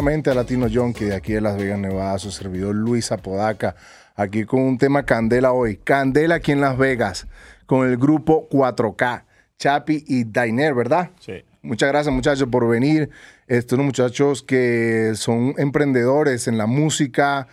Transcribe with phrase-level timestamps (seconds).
[0.00, 3.76] Nuevamente a Latino Junkie de aquí de Las Vegas, Nevada, su servidor Luis Apodaca,
[4.16, 5.76] aquí con un tema candela hoy.
[5.76, 7.26] Candela aquí en Las Vegas,
[7.66, 9.24] con el grupo 4K,
[9.58, 11.10] Chapi y Dainer, ¿verdad?
[11.20, 11.44] Sí.
[11.60, 13.10] Muchas gracias muchachos por venir.
[13.46, 17.46] Estos son muchachos que son emprendedores en la música.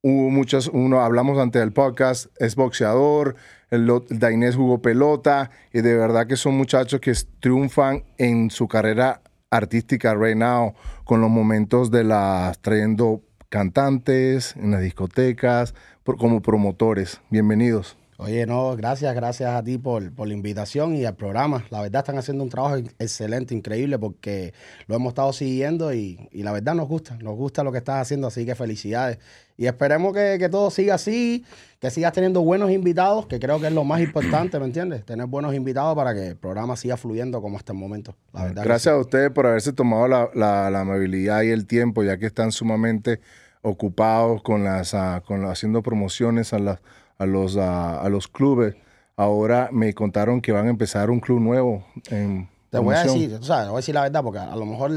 [0.00, 3.34] Hubo muchos, uno hablamos ante el podcast, es boxeador,
[3.68, 8.68] el, el Dainés jugó pelota y de verdad que son muchachos que triunfan en su
[8.68, 16.16] carrera artística right now con los momentos de las trayendo cantantes en las discotecas por-
[16.16, 17.20] como promotores.
[17.30, 17.96] Bienvenidos.
[18.22, 21.64] Oye, no, gracias, gracias a ti por, por la invitación y al programa.
[21.70, 24.52] La verdad están haciendo un trabajo excelente, increíble, porque
[24.88, 28.02] lo hemos estado siguiendo y, y la verdad nos gusta, nos gusta lo que estás
[28.02, 29.18] haciendo, así que felicidades.
[29.56, 31.46] Y esperemos que, que todo siga así,
[31.80, 35.02] que sigas teniendo buenos invitados, que creo que es lo más importante, ¿me entiendes?
[35.06, 38.14] Tener buenos invitados para que el programa siga fluyendo como hasta el momento.
[38.34, 38.98] La verdad que Gracias sí.
[38.98, 42.52] a ustedes por haberse tomado la, la- la amabilidad y el tiempo, ya que están
[42.52, 43.20] sumamente
[43.62, 46.80] ocupados con las, ah, con haciendo promociones a, las-
[47.20, 48.74] a los, ah, a los clubes.
[49.14, 51.84] Ahora me contaron que van a empezar un club nuevo.
[52.10, 54.56] En Te voy a decir, tú sabes, te voy a decir la verdad, porque a
[54.56, 54.90] lo mejor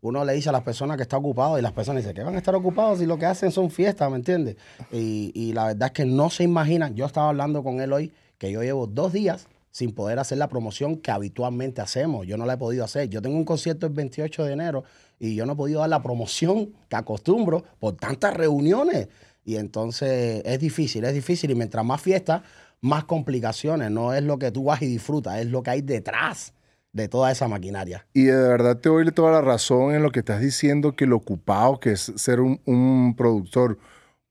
[0.00, 2.34] uno le dice a las personas que está ocupado y las personas dicen que van
[2.34, 4.56] a estar ocupados si lo que hacen son fiestas, ¿me entiendes?
[4.90, 6.96] Y, y la verdad es que no se imaginan.
[6.96, 10.48] Yo estaba hablando con él hoy que yo llevo dos días sin poder hacer la
[10.48, 12.26] promoción que habitualmente hacemos.
[12.26, 13.08] Yo no la he podido hacer.
[13.08, 14.84] Yo tengo un concierto el 28 de enero
[15.20, 19.08] y yo no he podido dar la promoción que acostumbro por tantas reuniones.
[19.50, 21.50] Y entonces es difícil, es difícil.
[21.50, 22.42] Y mientras más fiestas,
[22.80, 23.90] más complicaciones.
[23.90, 26.54] No es lo que tú vas y disfrutas, es lo que hay detrás
[26.92, 28.06] de toda esa maquinaria.
[28.14, 31.16] Y de verdad te doy toda la razón en lo que estás diciendo, que lo
[31.16, 33.78] ocupado que es ser un, un productor.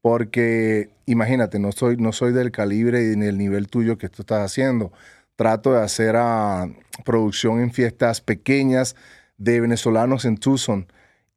[0.02, 4.22] Porque imagínate, no soy, no soy del calibre y ni el nivel tuyo que tú
[4.22, 4.94] estás haciendo.
[5.36, 6.70] Trato de hacer ah,
[7.04, 8.96] producción en fiestas pequeñas
[9.38, 10.88] de venezolanos en Tucson.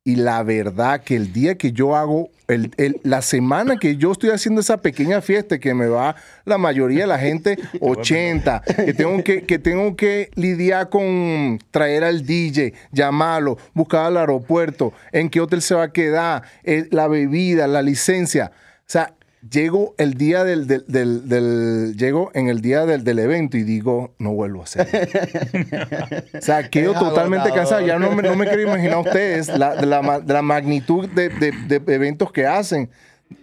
[0.04, 4.10] Y la verdad que el día que yo hago, el- el- la semana que yo
[4.10, 8.94] estoy haciendo esa pequeña fiesta, que me va la mayoría de la gente 80, que
[8.94, 15.30] tengo que, que tengo que lidiar con traer al DJ, llamarlo, buscar al aeropuerto, en
[15.30, 18.50] qué hotel se va a quedar, eh, la bebida, la licencia.
[18.80, 19.14] O sea,
[19.50, 23.62] llego el día del, del, del- del- llego en el día del, del evento y
[23.62, 24.92] digo, no vuelvo a hacerlo.
[26.38, 27.54] O sea, quedo Es totalmente agotador.
[27.70, 27.86] cansado.
[27.86, 31.08] Ya no me, no me quiero imaginar a ustedes la, de, la, de la magnitud
[31.08, 32.90] de, de- de eventos que hacen,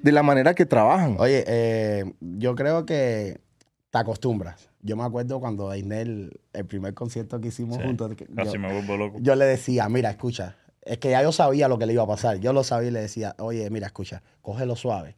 [0.02, 1.16] de la manera que trabajan.
[1.20, 3.40] Oye, eh, yo creo que
[3.92, 4.70] te acostumbras.
[4.82, 8.60] Yo me acuerdo cuando Dainel, el primer concierto que hicimos Sí, juntos, que Casi yo,
[8.60, 9.18] me vuelvo loco.
[9.20, 12.08] yo le decía, mira, escucha, es que ya yo sabía lo que le iba a
[12.08, 12.38] pasar.
[12.40, 15.18] Yo lo sabía y le decía, oye, mira, escucha, cógelo suave.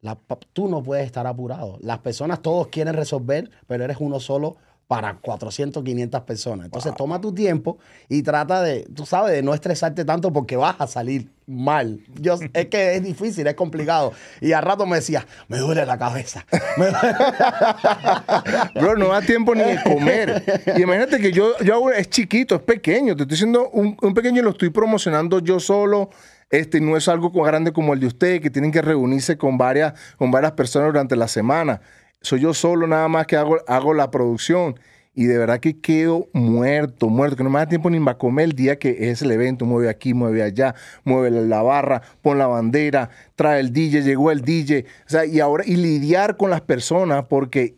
[0.00, 0.16] La
[0.52, 1.78] tú no puedes estar apurado.
[1.80, 6.66] Las personas todos quieren resolver, pero eres uno solo para 400, 500 personas.
[6.66, 10.76] Entonces toma tu tiempo y trata de, tú sabes, de no estresarte tanto porque vas
[10.78, 12.00] a salir mal.
[12.20, 14.12] Yo, es que es difícil, es complicado.
[14.40, 16.46] Y al rato me decía, me duele la cabeza.
[18.74, 20.64] Bro, no da tiempo ni de comer.
[20.76, 23.16] Y imagínate que yo, yo hago, es chiquito, es pequeño.
[23.16, 26.10] Te estoy diciendo un, un pequeño y lo estoy promocionando yo solo.
[26.50, 29.94] Este no es algo grande como el de ustedes, que tienen que reunirse con varias,
[30.16, 31.80] con varias personas durante la semana.
[32.20, 34.78] Soy yo solo nada más que hago, hago la producción.
[35.18, 38.44] Y de verdad que quedo muerto, muerto, que no me da tiempo ni para comer
[38.44, 39.64] el día que es el evento.
[39.64, 40.74] Mueve aquí, mueve allá,
[41.04, 44.84] mueve la- barra, pon la bandera, trae el DJ, llegó el DJ.
[45.06, 47.76] O sea, y ahora, y lidiar con las personas porque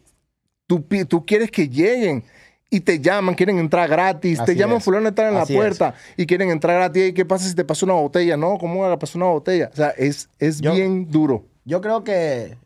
[0.67, 2.25] tú, tú quieres que lleguen
[2.71, 4.85] y te llaman, quieren entrar gratis, te llaman es.
[4.85, 7.09] fulano entrar en Así la puerta y quieren entrar gratis.
[7.11, 8.37] ¿Y qué pasa si te pasa una botella?
[8.37, 9.71] No, ¿cómo le pasa una botella?
[9.73, 11.45] O sea, es, es Yo- bien duro.
[11.65, 12.57] Yo creo que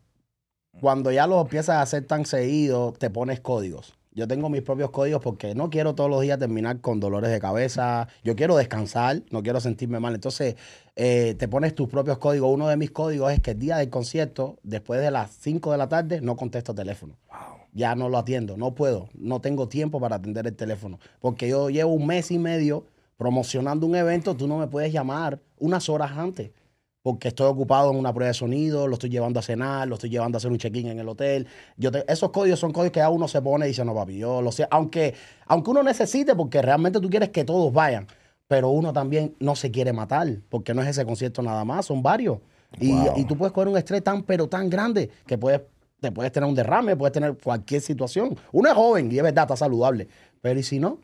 [0.80, 3.94] cuando ya los empiezas a hacer tan seguido, te pones códigos.
[4.14, 7.40] Yo tengo mis propios códigos porque no quiero todos los días terminar con dolores de
[7.40, 8.08] cabeza.
[8.22, 10.14] Yo quiero descansar, no quiero sentirme mal.
[10.14, 10.56] Entonces,
[10.96, 12.50] eh, te pones tus propios códigos.
[12.52, 15.78] Uno de mis códigos es que el día del concierto, después de las 5 de
[15.78, 17.16] la tarde, no contesto teléfono.
[17.72, 20.98] Ya no lo atiendo, no puedo, no tengo tiempo para atender el teléfono.
[21.20, 22.84] Porque yo llevo un mes y medio
[23.16, 26.50] promocionando un evento, tú no me puedes llamar unas horas antes
[27.02, 30.08] porque estoy ocupado en una prueba de sonido, lo estoy llevando a cenar, lo estoy
[30.08, 31.48] llevando a hacer un check-in en el hotel.
[31.76, 34.19] Yo te- esos códigos son códigos que ya uno se pone y dice, no, papi,
[34.19, 34.69] yo lo sé.
[34.70, 35.14] Aunque,
[35.46, 38.06] aunque uno necesite, porque realmente tú quieres que todos vayan,
[38.46, 42.04] pero uno también no se quiere matar, porque no es ese concierto nada más, son
[42.04, 42.38] varios.
[42.78, 43.14] Y, Wow.
[43.16, 45.62] y tú puedes coger un estrés tan, pero tan grande, que puedes,
[46.02, 48.37] te puedes tener un derrame, puedes tener cualquier situación.
[48.50, 50.08] Uno es joven y es verdad, está saludable,
[50.40, 50.99] pero ¿y si no?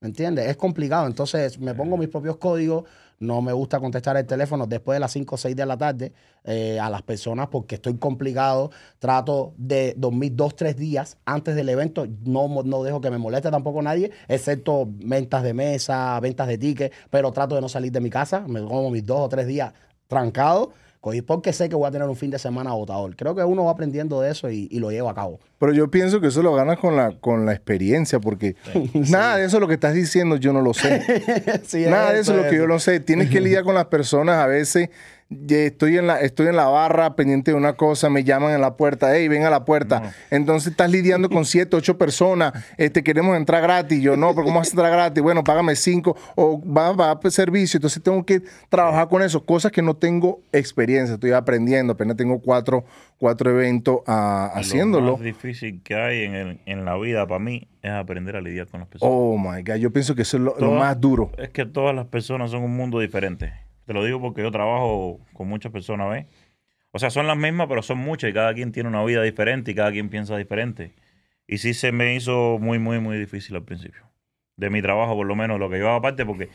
[0.00, 0.48] ¿Me entiendes?
[0.48, 1.06] Es complicado.
[1.06, 2.84] Entonces me pongo mis propios códigos.
[3.20, 6.12] No me gusta contestar el teléfono después de las 5 o 6 de la tarde
[6.42, 8.72] eh, a las personas porque estoy complicado.
[8.98, 12.04] Trato de dormir dos, tres días antes del evento.
[12.24, 16.96] No, no dejo que me moleste tampoco nadie, excepto ventas de mesa, ventas de tickets.
[17.10, 18.40] Pero trato de no salir de mi casa.
[18.48, 19.72] Me como mis dos o tres días
[20.08, 20.72] trancado
[21.26, 23.16] porque sé que voy a tener un fin de semana agotador.
[23.16, 25.40] Creo que uno va aprendiendo de eso y, lo lleva a cabo.
[25.58, 28.56] Pero yo pienso que eso lo ganas con la, con la experiencia, porque
[28.94, 31.02] nada de eso lo que estás diciendo yo no lo sé.
[31.90, 33.00] nada de eso es lo que yo no sé.
[33.00, 34.90] Tienes que lidiar con las personas a veces
[35.48, 38.76] estoy en la estoy en la barra pendiente de una cosa, me llaman en la
[38.76, 40.12] puerta, hey, ven a la puerta.
[40.30, 44.00] Entonces estás lidiando con siete, ocho personas, este, queremos entrar gratis.
[44.02, 45.22] Yo, no, pero ¿cómo vas a entrar gratis?
[45.22, 47.78] Bueno, págame cinco o va, va a servicio.
[47.78, 52.40] Entonces tengo que trabajar con eso, cosas que no tengo experiencia, estoy aprendiendo, apenas tengo
[52.40, 52.84] cuatro,
[53.18, 55.06] cuatro eventos uh, haciéndolo.
[55.06, 58.66] Lo más difícil que hay en, en la vida para mí es aprender a lidiar
[58.68, 59.14] con las personas.
[59.14, 61.30] Oh my God, yo pienso que eso es lo más duro.
[61.38, 63.52] Es que todas las personas son un mundo diferente.
[63.86, 66.26] Te lo digo porque yo trabajo con muchas personas, ¿ves?
[66.92, 69.70] O sea, son las mismas, pero son muchas y cada quien tiene una vida diferente
[69.70, 70.92] y cada quien piensa diferente.
[71.46, 74.02] Y sí se me hizo muy, muy, muy difícil al principio.
[74.56, 76.50] De mi trabajo, por lo menos, lo que yo hago aparte, porque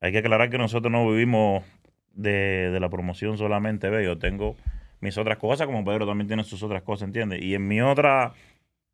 [0.00, 1.64] hay que aclarar que nosotros no vivimos
[2.12, 4.04] de, la promoción solamente, ¿ves?
[4.04, 4.56] Yo tengo
[5.00, 7.42] mis otras cosas, como Pedro también tiene sus otras cosas, ¿entiendes?
[7.42, 8.34] Y en mi otra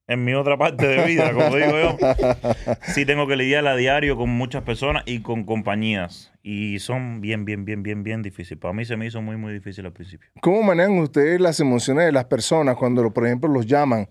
[0.08, 1.96] en mi otra parte de vida, como digo yo,
[2.94, 6.32] sí tengo que lidiar a diario con muchas personas y con compañías.
[6.42, 8.58] Y son bien, bien, bien, bien, bien difíciles.
[8.58, 10.30] Para mí se me hizo muy, muy difícil al principio.
[10.40, 14.08] ¿Cómo manejan ustedes las emociones de las personas cuando, por ejemplo, los llaman?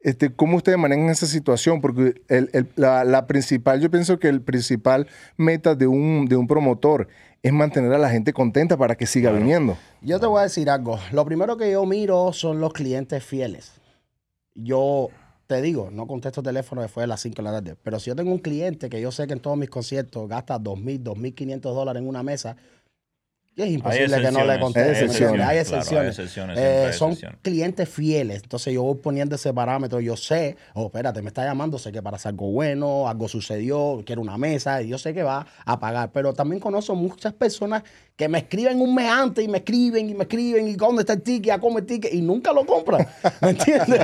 [0.00, 1.80] Este, ¿Cómo ustedes manejan esa situación?
[1.80, 2.22] Porque
[2.76, 7.08] la, principal, yo pienso que el principal meta de un, de un promotor
[7.42, 9.76] es mantener a la gente contenta para que siga viniendo.
[10.02, 11.00] Yo te voy a decir algo.
[11.10, 13.80] Lo primero que yo miro son los clientes fieles.
[14.54, 15.08] Yo
[15.52, 17.76] te digo, no contesto teléfono después de las 5 de la tarde.
[17.82, 20.58] Pero si yo tengo un cliente que yo sé que en todos mis conciertos gasta
[20.58, 22.56] 2.000, 2.500 dólares en una mesa,
[23.56, 25.26] es imposible que no le conteste.
[25.42, 26.18] Hay excepciones.
[26.56, 28.42] Eh, son clientes fieles.
[28.42, 30.00] Entonces yo voy poniendo ese parámetro.
[30.00, 34.02] Yo sé, oh, espérate, me está llamando, sé que para hacer algo bueno, algo sucedió,
[34.06, 36.10] quiero una mesa, y yo sé que va a pagar.
[36.12, 37.82] Pero también conozco muchas personas
[38.16, 41.12] que me escriben un mes antes y me escriben y me escriben y dónde está
[41.12, 43.06] el ticket, a cómo el ticket, y nunca lo compran.
[43.42, 44.00] ¿Me entiendes?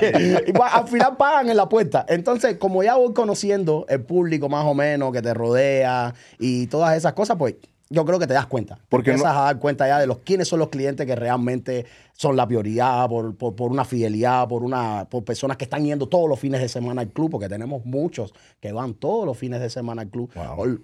[0.49, 2.05] y al final pagan en la puerta.
[2.09, 6.97] Entonces, como ya voy conociendo el público más o menos que te rodea y todas
[6.97, 7.55] esas cosas, pues
[7.91, 8.79] yo creo que te das cuenta.
[8.89, 12.37] Porque empiezas a dar cuenta ya de los quiénes son los clientes que realmente son
[12.37, 16.39] la prioridad por, por, una fidelidad, por una por personas que están yendo todos los
[16.39, 20.03] fines de semana al club, porque tenemos muchos que van todos los fines de semana
[20.03, 20.31] al club.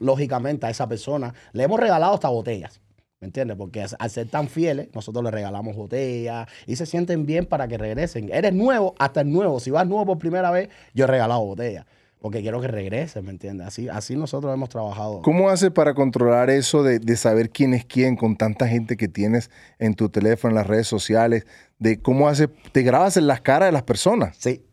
[0.00, 2.80] Lógicamente a esa persona le hemos regalado hasta botellas.
[3.20, 3.56] ¿Me entiendes?
[3.56, 7.78] Porque al ser tan fieles, nosotros le regalamos botellas y se sienten bien para que
[7.78, 8.30] regresen.
[8.30, 9.60] Eres nuevo, hasta el nuevo.
[9.60, 11.86] Si vas nuevo por primera vez, yo he regalado botellas
[12.24, 13.66] porque quiero que regrese, ¿me entiendes?
[13.66, 15.20] Así, así nosotros hemos trabajado.
[15.20, 19.50] ¿Cómo haces para controlar eso de, saber quién es quién con tanta gente que tienes
[19.78, 21.46] en tu teléfono, en las redes sociales?
[21.78, 24.38] De cómo haces, te grabas en las caras de las personas.
[24.38, 24.64] Sí.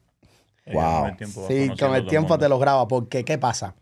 [0.71, 1.07] Wow.
[1.49, 3.75] sí, con el tiempo te lo graba, porque ¿qué pasa?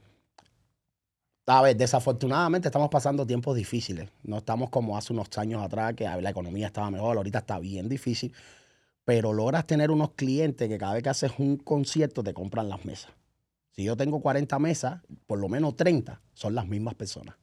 [1.45, 4.10] A ver, desafortunadamente estamos pasando tiempos difíciles.
[4.24, 7.88] No estamos como hace unos años atrás, que la economía estaba mejor, ahorita está bien
[7.88, 8.33] difícil.
[9.06, 12.83] Pero logras tener unos clientes que cada vez que haces un concierto te compran las
[12.83, 13.12] mesas.
[13.71, 17.36] Si yo tengo 40 mesas, por lo menos 30 son las mismas personas.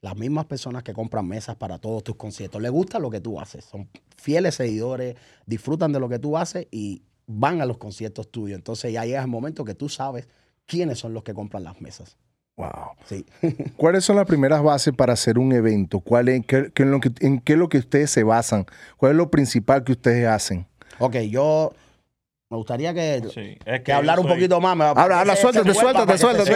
[0.00, 2.62] Las mismas personas que compran mesas para todos tus conciertos.
[2.62, 3.64] Les gusta lo que tú haces.
[3.64, 8.56] Son fieles seguidores, disfrutan de lo que tú haces y van a los conciertos tuyos.
[8.56, 10.28] Entonces ya llega el momento que tú sabes
[10.66, 12.16] quiénes son los que compran las mesas.
[12.56, 12.96] Wow.
[13.04, 13.24] Sí.
[13.76, 16.00] ¿Cuáles son las primeras bases para hacer un evento?
[16.00, 18.66] ¿Cuál ¿En qué es lo que ustedes se basan?
[18.96, 20.66] ¿Cuál es lo principal que ustedes hacen?
[20.98, 21.72] Ok, yo
[22.50, 23.22] me gustaría que,
[23.84, 24.72] que, hablar un poquito más.
[24.96, 26.50] habla, habla, suéltate, suéltate, suéltate.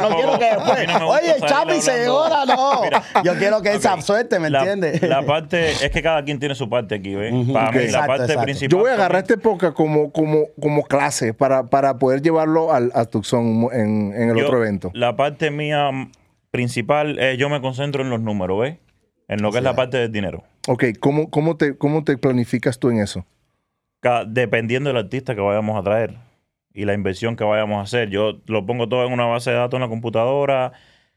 [0.00, 0.88] no quiero que después.
[1.02, 2.82] oye, Chapi se ahora no.
[3.24, 5.02] Yo quiero que él se suelte, ¿me entiendes?
[5.02, 7.34] La parte, es que cada quien tiene su parte aquí, ¿ves?
[7.52, 8.70] Para mí, la parte principal.
[8.70, 12.92] Yo voy a agarrar esta época como, como, como clase para, para poder llevarlo al,
[12.94, 14.92] a Tucson en, en el otro evento.
[14.94, 15.90] La parte mía
[16.52, 18.76] principal es yo me concentro en los números, ¿ves?
[19.26, 20.44] En lo que es la parte del dinero.
[20.68, 23.26] Ok, ¿cómo, cómo, te, ¿cómo te planificas tú en eso?
[24.26, 26.14] Dependiendo del artista que vayamos a traer
[26.74, 28.10] y la inversión que vayamos a hacer.
[28.10, 30.72] Yo lo pongo todo en una base de datos en la computadora.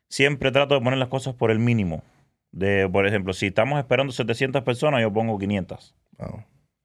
[0.08, 2.03] Siempre trato de poner las cosas por el mínimo.
[2.51, 5.96] De, por ejemplo, si estamos esperando 700 personas, yo pongo 500.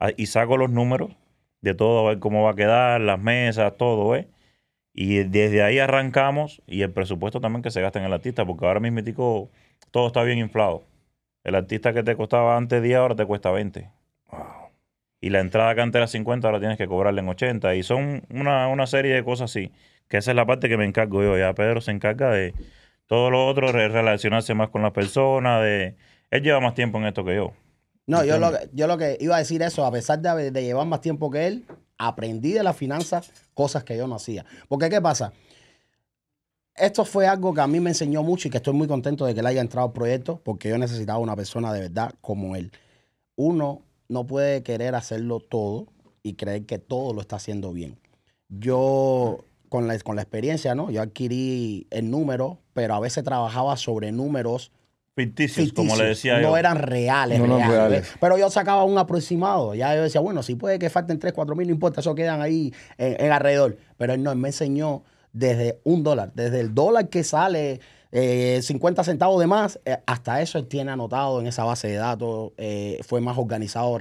[0.00, 1.12] Ah, y saco los números
[1.60, 4.28] de todo, a ver cómo va a quedar, las mesas, todo, ¿eh?
[4.92, 8.66] Y desde ahí arrancamos y el presupuesto también que se gasta en el artista, porque
[8.66, 9.00] ahora mismo
[9.90, 10.84] todo está bien inflado.
[11.44, 13.88] El artista que te costaba antes 10 ahora te cuesta 20
[15.22, 18.24] y la entrada que antes era 50 ahora tienes que cobrarle en 80 y son
[18.28, 19.70] una, serie de cosas así
[20.08, 21.38] Que esa es la parte que me encargo yo.
[21.38, 22.52] Ya Pedro se encarga de
[23.06, 25.96] todo lo otro, de relacionarse más con las personas, de...
[26.30, 27.52] Él lleva más tiempo en esto que yo.
[28.06, 30.64] No, yo lo, que, yo lo que iba a decir eso, a pesar de, de
[30.64, 31.64] llevar más tiempo que él,
[31.98, 34.44] aprendí de las finanzas cosas que yo no hacía.
[34.66, 35.32] Porque, ¿qué pasa?
[36.74, 39.34] Esto fue algo que a mí me enseñó mucho y que estoy muy contento de
[39.34, 42.72] que él haya entrado al proyecto, porque yo necesitaba una persona de verdad como él.
[43.36, 45.86] Uno no puede querer hacerlo todo
[46.22, 47.98] y creer que todo lo está haciendo bien.
[48.48, 50.90] Yo, con la, con la experiencia, ¿no?
[50.90, 54.70] Yo adquirí el número, pero a veces trabajaba sobre números
[55.14, 56.48] Ficticios, como le decía yo.
[56.48, 58.12] No eran reales, No eran reales, reales.
[58.18, 59.74] Pero yo sacaba un aproximado.
[59.74, 62.40] Ya yo decía, bueno, si puede que falten 3, 4 mil, no importa, eso quedan
[62.40, 63.76] ahí en, en alrededor.
[63.98, 65.02] Pero él no, él me enseñó
[65.34, 67.80] desde un dólar, desde el dólar que sale
[68.12, 71.96] eh, 50 centavos de más, eh, hasta eso él tiene anotado en esa base de
[71.96, 72.52] datos.
[72.58, 73.98] eh, fue más organizado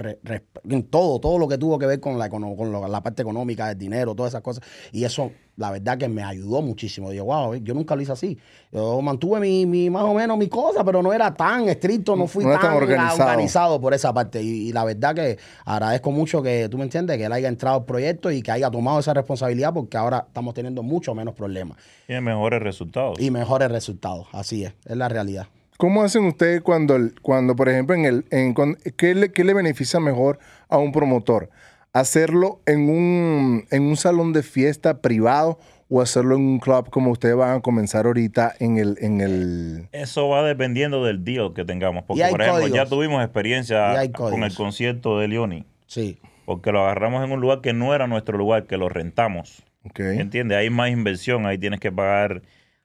[0.68, 3.68] en todo, todo lo que tuvo que ver con, la, con lo- la parte económica,
[3.68, 4.62] del dinero, todas esas cosas.
[4.92, 7.10] Y eso, la verdad que me ayudó muchísimo.
[7.10, 8.38] Digo, wow, yo nunca lo hice así.
[8.72, 12.26] Yo mantuve mi, mi- más o menos mi cosa, pero no era tan estricto, no
[12.26, 13.20] fui No tan, tan organizado.
[13.22, 14.42] organizado por esa parte.
[14.42, 17.76] Y, y la verdad que agradezco mucho que, tú me entiendes, que él haya entrado
[17.78, 21.76] al proyecto y que haya tomado esa responsabilidad porque ahora estamos teniendo mucho menos problemas
[22.06, 23.20] Tiene mejores resultados.
[23.20, 24.26] y mejores resultados.
[24.32, 25.46] Así es, es la realidad.
[25.76, 29.42] ¿Cómo hacen ustedes cuando, el- cuando por ejemplo, en el, en, con- ¿qué, le, qué
[29.44, 31.50] le beneficia mejor a un promotor?
[31.92, 35.58] ¿Hacerlo en un, en un salón de fiesta privado
[35.90, 38.96] o hacerlo en un club como ustedes van a comenzar ahorita en el...
[39.00, 42.04] En el Eso va dependiendo del deal que tengamos.
[42.04, 42.76] Porque, por ejemplo, códigos.
[42.76, 45.66] ya tuvimos experiencia con el concierto de Leoni.
[45.86, 46.18] Sí.
[46.46, 49.62] Porque lo agarramos en un lugar que no era nuestro lugar, que lo rentamos.
[49.84, 50.00] ok.
[50.00, 50.56] ¿Entiendes?
[50.56, 52.40] Hay más inversión, ahí tienes que pagar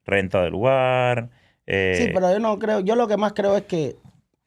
[0.06, 1.30] renta del lugar.
[1.66, 3.96] eh, Sí, pero yo no creo, yo lo que más creo es que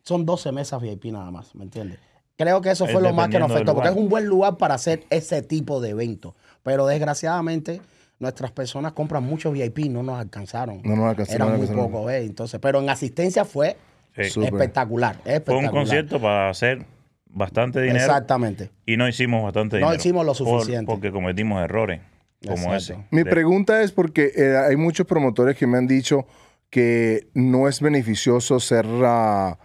[0.03, 1.99] son 12 mesas VIP nada más, ¿me entiendes?
[2.43, 4.57] Creo que eso Es fue lo más que nos afectó, porque es un buen lugar
[4.57, 6.35] para hacer ese tipo de evento.
[6.63, 7.83] Pero desgraciadamente,
[8.19, 10.81] nuestras personas compran muchos VIP, no nos alcanzaron.
[10.83, 12.25] No nos alcanzaron, Eran no muy pocos, ¿eh?
[12.25, 13.77] Entonces, pero en asistencia fue
[14.17, 14.25] sí.
[14.31, 14.55] Súper.
[14.55, 15.71] espectacular, Fue un espectacular.
[15.71, 16.87] concierto para hacer
[17.27, 18.71] bastante dinero Exactamente.
[18.87, 20.01] y no hicimos bastante No dinero.
[20.01, 20.87] hicimos lo por- suficiente.
[20.91, 22.01] porque cometimos errores
[22.43, 22.77] como Exacto.
[22.77, 22.97] ese.
[23.11, 26.27] Mi De- pregunta es porque eh, hay muchos promotores que me han dicho
[26.71, 29.59] que no es beneficioso ser, ah,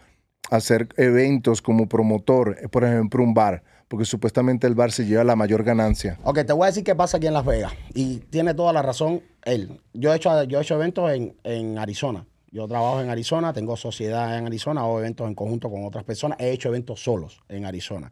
[0.49, 5.23] hacer eventos como promotor, eh, por ejemplo, un bar, porque supuestamente el bar se lleva
[5.23, 6.19] la mayor ganancia.
[6.23, 7.73] Ok, te voy a decir qué pasa aquí en Las Vegas.
[7.93, 9.79] Y tiene toda la razón él.
[9.93, 12.25] Yo he hecho, yo he hecho eventos en, en Arizona.
[12.51, 16.39] Yo trabajo en Arizona, tengo sociedad en Arizona, hago eventos en conjunto con otras personas.
[16.39, 18.11] He hecho eventos solos en Arizona.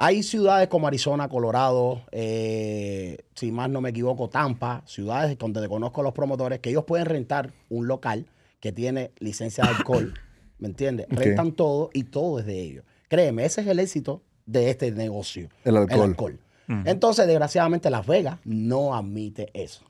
[0.00, 6.02] Hay ciudades como Arizona, Colorado, eh, si más no me equivoco, Tampa, ciudades donde conozco
[6.02, 8.26] a los promotores, que ellos pueden rentar un local
[8.60, 10.14] que tiene licencia de alcohol,
[10.58, 11.06] ¿me entiendes?
[11.08, 12.84] Rentan todo y todo es de ellos.
[13.08, 15.48] Créeme, ese es el éxito de este negocio.
[15.64, 16.38] El alcohol.
[16.84, 19.84] Entonces, desgraciadamente, Las Vegas no admite eso.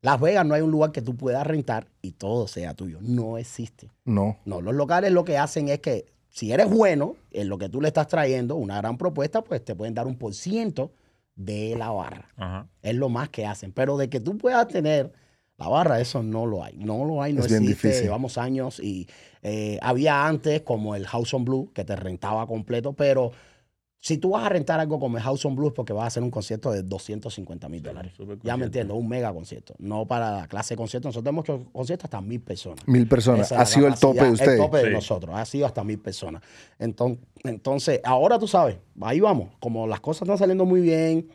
[0.00, 2.98] Las Vegas no hay un lugar que tú puedas rentar y todo sea tuyo.
[3.02, 3.90] No existe.
[4.04, 4.38] No.
[4.44, 7.80] No, los locales lo que hacen es que si eres bueno en lo que tú
[7.80, 10.92] le estás trayendo, una gran propuesta, pues te pueden dar un por ciento
[11.34, 12.28] de la barra.
[12.36, 12.68] Ajá.
[12.80, 13.72] Es lo más que hacen.
[13.72, 15.12] Pero de que tú puedas tener
[15.58, 16.76] la barra, eso no lo hay.
[16.76, 17.88] No lo hay, no Es bien existe.
[17.88, 18.04] difícil.
[18.06, 19.08] Llevamos años y
[19.42, 23.32] eh, había antes como el House on Blue que te rentaba completo, pero
[24.00, 26.06] si tú vas a rentar algo como el House on Blue es porque vas a
[26.06, 28.12] hacer un concierto de 250 mil dólares.
[28.44, 29.74] Ya me entiendo, un mega concierto.
[29.80, 31.08] No para la clase de concierto.
[31.08, 32.86] Nosotros hemos hecho conciertos hasta mil personas.
[32.86, 33.50] Mil personas.
[33.50, 34.60] Esa Ha sido el tope de ustedes.
[34.60, 35.34] El tope de nosotros.
[35.34, 36.40] Ha sido hasta mil personas.
[36.78, 39.48] Entonces, entonces, ahora tú sabes, ahí vamos.
[39.58, 41.26] Como las cosas están saliendo muy bien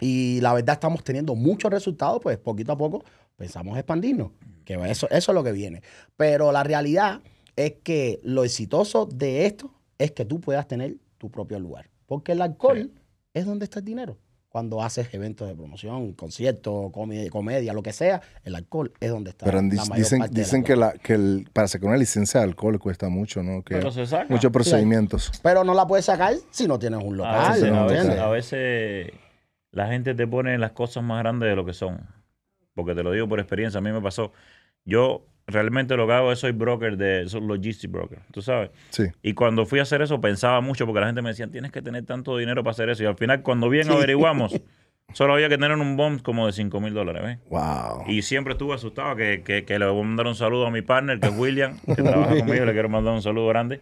[0.00, 3.04] y la verdad estamos teniendo muchos resultados, pues poquito a poco
[3.36, 4.32] pensamos expandirnos.
[4.64, 5.82] Que eso, eso es lo que viene.
[6.16, 7.20] Pero la realidad
[7.54, 11.88] es que lo exitoso de esto es que tú puedas tener tu propio lugar.
[12.06, 12.90] Porque el alcohol
[13.32, 14.18] es donde está el dinero.
[14.48, 19.30] Cuando haces eventos de promoción, conciertos, comedia, comedia, lo que sea, el alcohol es donde
[19.30, 19.44] está.
[19.44, 22.46] Pero la mayor dicen, parte dicen que, la, que el, para sacar una licencia de
[22.46, 23.62] alcohol cuesta mucho, ¿no?
[23.62, 24.26] Que Pero se saca.
[24.30, 25.30] muchos procedimientos.
[25.42, 28.18] Pero no la puedes sacar si no tienes un A local, veces, no, a, veces,
[28.18, 29.12] a veces
[29.72, 32.00] la gente te pone las cosas más grandes de lo que son.
[32.76, 34.32] Porque te lo digo por experiencia, a mí me pasó.
[34.84, 38.70] Yo realmente lo que hago es soy broker de, soy logistic broker, tú sabes.
[38.90, 39.04] Sí.
[39.22, 41.82] Y cuando fui a hacer eso pensaba mucho porque la gente me decía, tienes que
[41.82, 43.02] tener tanto dinero para hacer eso.
[43.02, 44.60] Y al final cuando bien averiguamos,
[45.14, 47.22] solo había que tener un bomb como de 5 mil dólares.
[47.24, 47.38] ¿ves?
[47.48, 48.04] Wow.
[48.06, 50.82] Y siempre estuve asustado que, que, que le voy a mandar un saludo a mi
[50.82, 53.80] partner, que es William, que trabaja conmigo, le quiero mandar un saludo grande.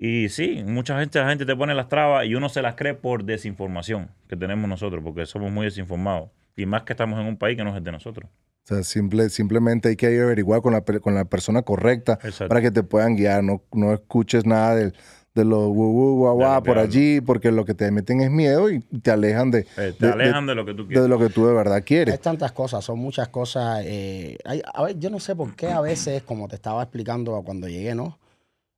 [0.00, 2.94] Y sí, mucha gente, la gente te pone las trabas y uno se las cree
[2.94, 6.30] por desinformación que tenemos nosotros, porque somos muy desinformados.
[6.58, 8.28] Y más que estamos en un país que no es de nosotros.
[8.64, 12.14] O sea, simple, simplemente hay que ir a averiguar con la, con la persona correcta
[12.24, 12.48] Exacto.
[12.48, 13.44] para que te puedan guiar.
[13.44, 14.92] No, no escuches nada del,
[15.36, 19.52] de los guau, por allí, porque lo que te meten es miedo y te alejan
[19.52, 21.02] de, Eh, te de- alejan de, lo que tú de- quieres.
[21.04, 22.20] de lo que tú de verdad Hay quieres.
[22.20, 23.82] tantas cosas, son muchas cosas.
[23.84, 27.40] eh, hay- a ver, yo no sé por qué a veces, como te estaba explicando
[27.44, 28.18] cuando llegué, ¿no?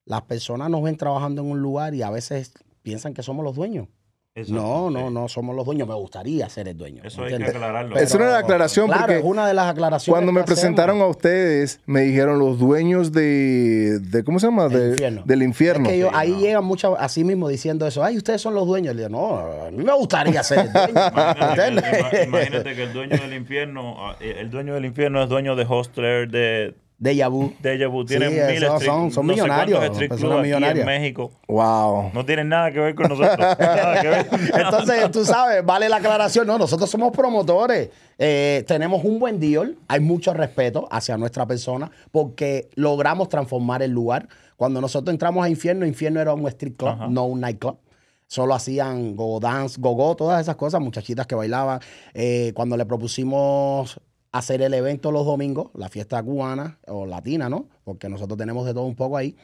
[0.04, 3.56] Las personas nos ven trabajando en un lugar y a veces piensan que somos los
[3.56, 3.88] dueños.
[4.32, 5.14] Exacto, no, no, sí.
[5.14, 5.88] no somos los dueños.
[5.88, 7.02] Me gustaría ser el dueño.
[7.04, 7.56] Eso ¿me hay que entiendes?
[7.56, 7.94] aclararlo.
[7.94, 10.14] Pero- Es una aclaración Claro, porque es una de las aclaraciones.
[10.16, 10.58] cuando me hacemos.
[10.60, 14.68] presentaron a ustedes, me dijeron los dueños de, de ¿cómo se llama?
[14.68, 15.22] Del De- infierno.
[15.24, 15.86] Del infierno.
[15.86, 16.40] Es que yo- Sí, ahí no.
[16.40, 18.04] llegan muchas, así mismo diciendo eso.
[18.04, 18.94] Ay, ustedes son los dueños.
[18.94, 20.90] Le digo, no, a mí me gustaría ser el dueño.
[21.12, 22.26] Imagínate que, ¿entiendes?
[22.28, 26.30] imagínate que el dueño del infierno, eh, el dueño del infierno es dueño de Hostler,
[26.30, 27.54] de Déjà vu.
[27.62, 28.04] Deja Vu.
[28.04, 30.80] Tiene Sí, mil eso strip- son- son no sé millonarios, strip personas millonarias.
[30.80, 31.30] en México.
[31.48, 32.10] Wow.
[32.12, 33.38] No tienen nada que ver con nosotros.
[33.58, 34.26] nada que ver.
[34.54, 36.46] Entonces, tú sabes, vale la aclaración.
[36.46, 37.88] No, nosotros somos promotores.
[38.18, 39.78] Eh, tenemos un buen deal.
[39.88, 44.28] Hay mucho respeto hacia nuestra persona porque logramos transformar el lugar.
[44.56, 47.06] Cuando nosotros entramos a Infierno, Infierno era un street club, Ajá.
[47.08, 47.78] no un nightclub.
[48.26, 51.80] Solo hacían go dance, go go, todas esas cosas, muchachitas que bailaban.
[52.12, 53.98] Eh, cuando le propusimos
[54.32, 57.68] hacer el evento los domingos, la fiesta cubana o latina, ¿no?
[57.84, 59.36] Porque nosotros tenemos de todo un poco ahí.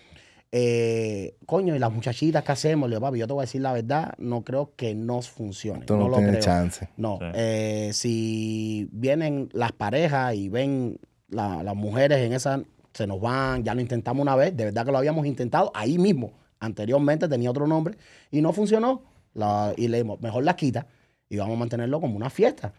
[0.52, 2.88] Eh, coño, y las muchachitas, ¿qué hacemos?
[2.88, 5.80] Le digo, papi, yo te voy a decir la verdad, no creo que nos funcione.
[5.80, 6.42] Esto no, no, lo tiene creo.
[6.42, 6.88] chance.
[6.96, 7.26] No, Sí.
[7.34, 12.62] eh, si vienen las parejas y ven la- las mujeres en esa,
[12.94, 15.98] se nos van, ya lo intentamos una vez, de verdad que lo habíamos intentado ahí
[15.98, 16.32] mismo.
[16.60, 17.96] Anteriormente tenía otro nombre
[18.30, 19.02] y no funcionó.
[19.34, 20.86] La- y le dimos, mejor las quita
[21.28, 22.72] y vamos a mantenerlo como una fiesta.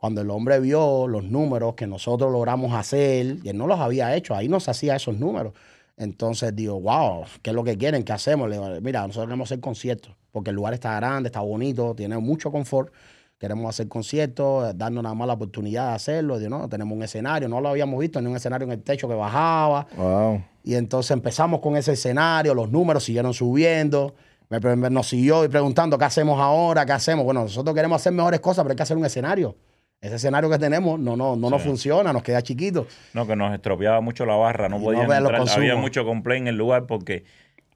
[0.00, 4.16] Cuando el hombre vio los números que nosotros logramos hacer, y él no los había
[4.16, 5.52] hecho, ahí nos hacía esos números.
[5.98, 8.02] Entonces digo, wow, ¿qué es lo que quieren?
[8.02, 8.48] ¿Qué hacemos?
[8.48, 12.16] Le digo, mira, nosotros queremos hacer conciertos, porque el lugar está grande, está bonito, tiene
[12.16, 12.90] mucho confort.
[13.36, 16.38] Queremos hacer conciertos, eh, darnos nada más la oportunidad de hacerlo.
[16.38, 19.06] Digo, no, tenemos un escenario, no lo habíamos visto, ni un escenario en el techo
[19.06, 19.86] que bajaba.
[19.98, 20.42] Wow.
[20.64, 24.14] Y entonces empezamos con ese escenario, los números siguieron subiendo.
[24.48, 26.86] Me, nos siguió y preguntando, ¿qué hacemos ahora?
[26.86, 27.22] ¿Qué hacemos?
[27.26, 29.54] Bueno, nosotros queremos hacer mejores cosas, pero hay que hacer un escenario.
[30.00, 32.86] Ese escenario que tenemos no, no, no nos funciona, nos queda chiquito.
[33.12, 35.48] No, que nos estropeaba mucho la barra, no Y no entrar.
[35.50, 37.24] Había mucho complaint en el lugar porque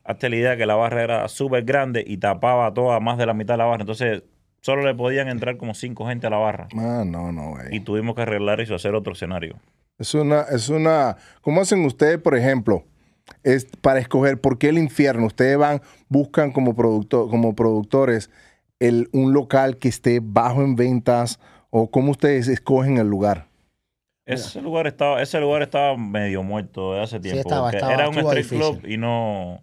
[0.05, 3.35] hasta la idea que la barra era súper grande y tapaba toda más de la
[3.35, 3.83] mitad de la barra.
[3.83, 4.23] Entonces,
[4.63, 6.69] solo le podían entrar como cinco gente a la barra.
[6.77, 7.81] Ah, no, no, Y güey.
[7.81, 9.57] tuvimos que arreglar eso, hacer otro escenario.
[9.99, 11.17] Es una, es una.
[11.43, 12.85] ¿Cómo hacen ustedes, por ejemplo?
[13.43, 15.27] Es para escoger por qué el infierno.
[15.27, 18.31] Ustedes van, buscan como productor, como productores
[18.81, 21.39] el, un local que esté bajo en ventas
[21.77, 23.49] o cómo ustedes escogen el lugar.
[24.27, 27.41] Ese lugar estaba, ese lugar estaba medio muerto de hace tiempo.
[27.41, 28.93] estaba- porque estaba- era un street club difícil.
[28.93, 29.61] y no,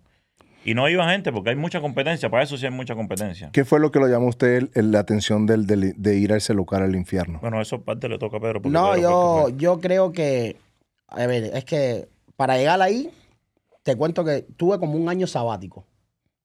[0.65, 2.29] y no iba gente porque hay mucha competencia.
[2.29, 3.49] Para eso sí hay mucha competencia.
[3.53, 6.33] ¿Qué fue lo que lo llamó a usted el- la atención del, del- de ir
[6.33, 7.39] a ese local al infierno?
[7.41, 8.59] Bueno, eso parte le toca a Pedro.
[8.65, 10.57] No, Pedro yo, yo creo que,
[11.07, 13.09] a ver, es que para llegar ahí,
[13.83, 15.85] te cuento que tuve como un año sabático,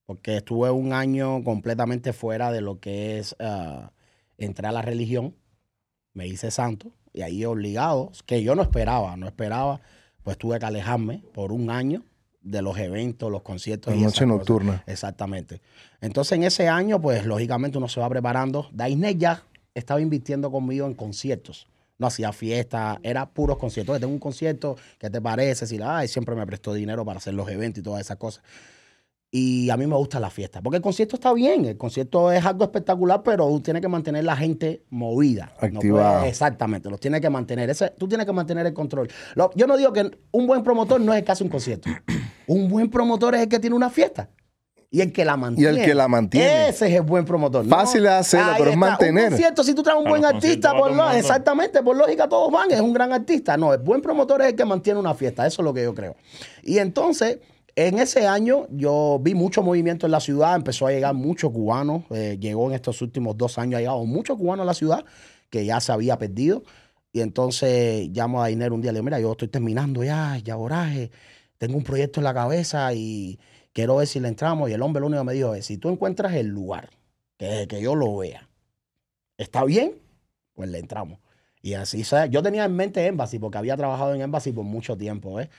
[0.07, 3.91] porque estuve un año completamente fuera de lo que es, ah,
[4.39, 5.35] entré a la religión,
[6.17, 9.83] me hice santo, y ahí obligado, que yo no esperaba, no esperaba,
[10.23, 12.03] pues tuve que alejarme por un año
[12.41, 13.95] de los eventos, los conciertos.
[13.95, 14.29] La noche cosas.
[14.29, 14.83] nocturna.
[14.87, 15.61] Exactamente.
[16.01, 18.67] Entonces, en ese año, pues, lógicamente uno se va preparando.
[18.73, 19.43] Daisnet ya
[19.75, 21.67] estaba invirtiendo conmigo en conciertos.
[21.99, 24.01] No hacía fiesta, era puros conciertos.
[24.01, 25.67] Tengo un concierto, ¿qué te parece?
[25.67, 28.43] Si la, ay, siempre me prestó dinero para hacer los eventos y todas esas cosas.
[29.31, 32.45] Y a mí me gusta la fiesta, porque el concierto está bien, el concierto es
[32.47, 35.53] algo espectacular, pero tú tienes que mantener la gente movida.
[35.61, 36.19] No Activada.
[36.21, 37.69] puedes- exactamente, los tienes que mantener.
[37.69, 39.09] Ese, tú tienes que mantener el control.
[39.35, 41.91] Lo- yo no digo que un buen promotor no es el que hace un concierto.
[42.47, 44.31] un buen promotor es el que tiene una fiesta.
[44.89, 45.85] Y el que la mantiene.
[45.85, 46.69] que la mantiene.
[46.69, 47.65] Ese es el buen promotor.
[47.67, 47.77] ¿no?
[47.77, 49.25] Fácil es hacerlo, Ahí pero es mantener.
[49.25, 52.29] Un concierto, si tú traes un A buen artista, por lo- el exactamente, por lógica
[52.29, 53.57] todos van, es un gran artista.
[53.57, 55.45] No, el buen promotor es el que mantiene una fiesta.
[55.47, 56.15] Eso es lo que yo creo.
[56.63, 57.41] Y entonces,
[57.77, 60.57] en ese año, yo vi mucho movimiento en la ciudad.
[60.57, 62.05] Empezó a llegar mucho cubano.
[62.11, 65.05] eh, llegó en estos últimos dos años, ha llegado mucho cubano a la ciudad
[65.51, 66.63] que ya se había perdido.
[67.13, 70.39] Y entonces llamo a Dinero un día y le digo, mira, yo estoy terminando ya,
[70.39, 71.11] ya oraje,
[71.59, 73.39] tengo un proyecto en la cabeza y
[73.73, 74.71] quiero ver si le entramos.
[74.71, 76.91] Y el hombre lo único que me dijo es, si tú encuentras el lugar,
[77.39, 78.49] que, que yo lo vea,
[79.39, 79.95] ¿está bien?
[80.55, 81.21] Pues le entramos.
[81.63, 84.97] Y así, sea, yo tenía en mente Embassy porque había trabajado en Embassy por mucho
[84.97, 85.51] tiempo, ¿eh?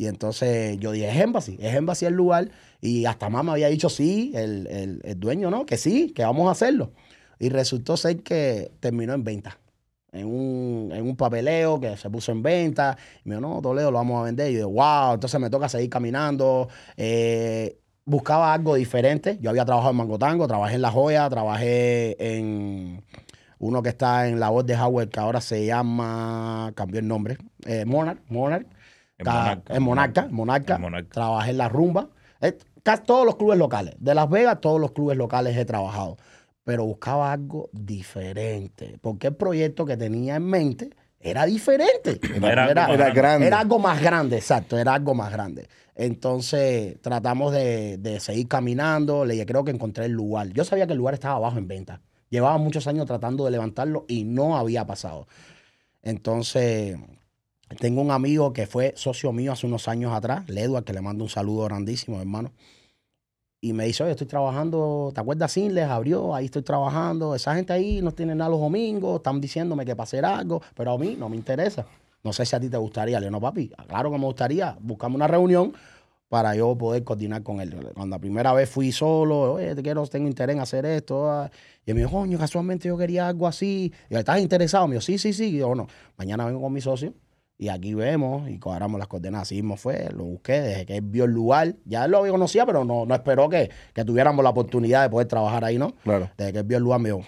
[0.00, 2.48] Y entonces yo dije, es Embassy, es Embassy el lugar.
[2.80, 5.66] Y hasta más me había dicho sí, el, el- el dueño, ¿no?
[5.66, 6.92] Que sí, que vamos a hacerlo.
[7.38, 9.58] Y resultó ser que terminó en venta.
[10.12, 12.96] En un, en un papeleo que se puso en venta.
[13.26, 14.50] Y me dijo, no, Toledo, lo vamos a vender.
[14.50, 16.68] Y yo, wow, entonces me toca seguir caminando.
[16.96, 19.36] Eh, buscaba algo diferente.
[19.42, 23.04] Yo había trabajado en Mangotango, trabajé en La Joya, trabajé en
[23.58, 27.36] uno que está en la voz de Howard, que ahora se llama, cambió el nombre,
[27.66, 28.66] eh, Monarch, Monarch.
[29.20, 29.74] En Ca- Monarca.
[29.76, 30.74] En Monarca, Monarca.
[30.76, 31.10] En Monarca.
[31.12, 32.08] Trabajé en La Rumba.
[32.40, 33.94] Eh, casi todos los clubes locales.
[33.98, 36.16] De Las Vegas, todos los clubes locales he trabajado.
[36.64, 38.98] Pero buscaba algo diferente.
[39.00, 42.18] Porque el proyecto que tenía en mente era diferente.
[42.34, 43.46] Era más Era grande.
[43.46, 45.68] Era algo más grande, exacto, era algo más grande.
[45.94, 50.48] Entonces tratamos de, de seguir caminando, le creo que encontré el lugar.
[50.48, 52.00] Yo sabía que el lugar estaba abajo en venta.
[52.30, 55.26] Llevaba muchos años tratando de levantarlo y no había pasado.
[56.02, 56.96] Entonces,
[57.78, 61.24] tengo un amigo que fue socio mío hace unos años atrás, Ledward, que le mando
[61.24, 62.52] un saludo grandísimo, hermano.
[63.62, 65.86] Y me dice, oye, estoy trabajando, ¿te acuerdas Sinles?
[65.86, 67.34] Abrió, ahí estoy trabajando.
[67.34, 70.92] Esa gente ahí no tiene nada los domingos, están diciéndome que para hacer algo, pero
[70.92, 71.84] a mí no me interesa.
[72.24, 73.20] No sé si a ti te gustaría.
[73.20, 74.76] Le no, papi, claro que me gustaría.
[74.80, 75.74] Buscamos una reunión
[76.28, 77.92] para yo poder coordinar con él.
[77.94, 81.50] Cuando la primera vez fui solo, oye, te tengo interés en hacer esto.
[81.84, 83.92] Y él me dijo, coño, casualmente yo quería algo así.
[84.08, 84.88] Y yo, ¿estás interesado?
[84.88, 85.56] Me dijo, sí, sí, sí.
[85.56, 87.12] Y yo, no, mañana vengo con mi socio
[87.60, 89.48] y aquí vemos y cuadramos las coordenadas.
[89.48, 91.74] Así mismo fue, lo busqué desde que él vio el lugar.
[91.84, 95.28] Ya él lo conocía, pero no, no esperó que, que tuviéramos la oportunidad de poder
[95.28, 95.92] trabajar ahí, ¿no?
[96.02, 96.30] Claro.
[96.38, 97.20] Desde que él vio el lugar me dijo,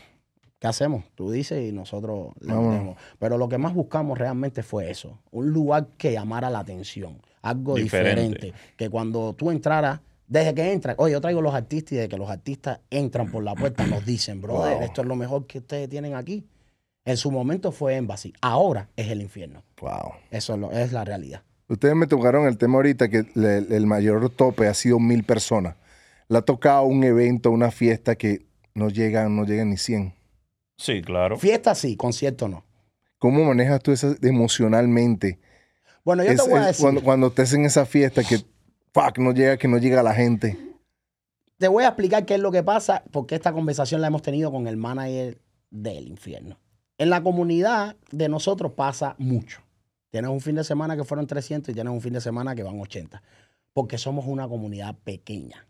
[0.58, 1.04] ¿qué hacemos?
[1.14, 2.96] Tú dices y nosotros le metemos.
[3.18, 7.74] Pero lo que más buscamos realmente fue eso, un lugar que llamara la atención, algo
[7.74, 8.22] Diferente.
[8.22, 12.08] diferente, que cuando tú entraras, desde que entras, oye, yo traigo los artistas y desde
[12.08, 14.82] que los artistas entran por la puerta nos dicen, brother, Wow.
[14.84, 16.46] esto es lo mejor que ustedes tienen aquí.
[17.04, 19.64] En su momento fue Embassy, ahora es el infierno.
[19.80, 20.12] Wow.
[20.30, 21.42] Eso es, lo- es la realidad.
[21.68, 25.76] Ustedes me tocaron el tema ahorita que le- el mayor tope ha sido mil personas.
[26.28, 30.14] Le ha tocado un evento, una fiesta que no llegan, no llegan ni 100.
[30.76, 31.36] Sí, claro.
[31.38, 32.64] Fiesta sí, concierto no.
[33.18, 35.38] ¿Cómo manejas tú eso emocionalmente?
[36.04, 38.38] Bueno, yo Es- te voy a decir, cuando, cuando te hacen esa fiesta que,
[38.92, 40.56] fuck, no llega, que no llega la gente.
[41.58, 44.50] te voy a explicar qué es lo que pasa, porque esta conversación la hemos tenido
[44.50, 45.38] con el manager
[45.70, 46.58] del infierno.
[46.98, 49.60] En la comunidad de nosotros pasa mucho.
[50.10, 52.62] Tienes un fin de semana que fueron 300 y tienes un fin de semana que
[52.62, 53.22] van 80.
[53.72, 55.66] Porque somos una comunidad pequeña.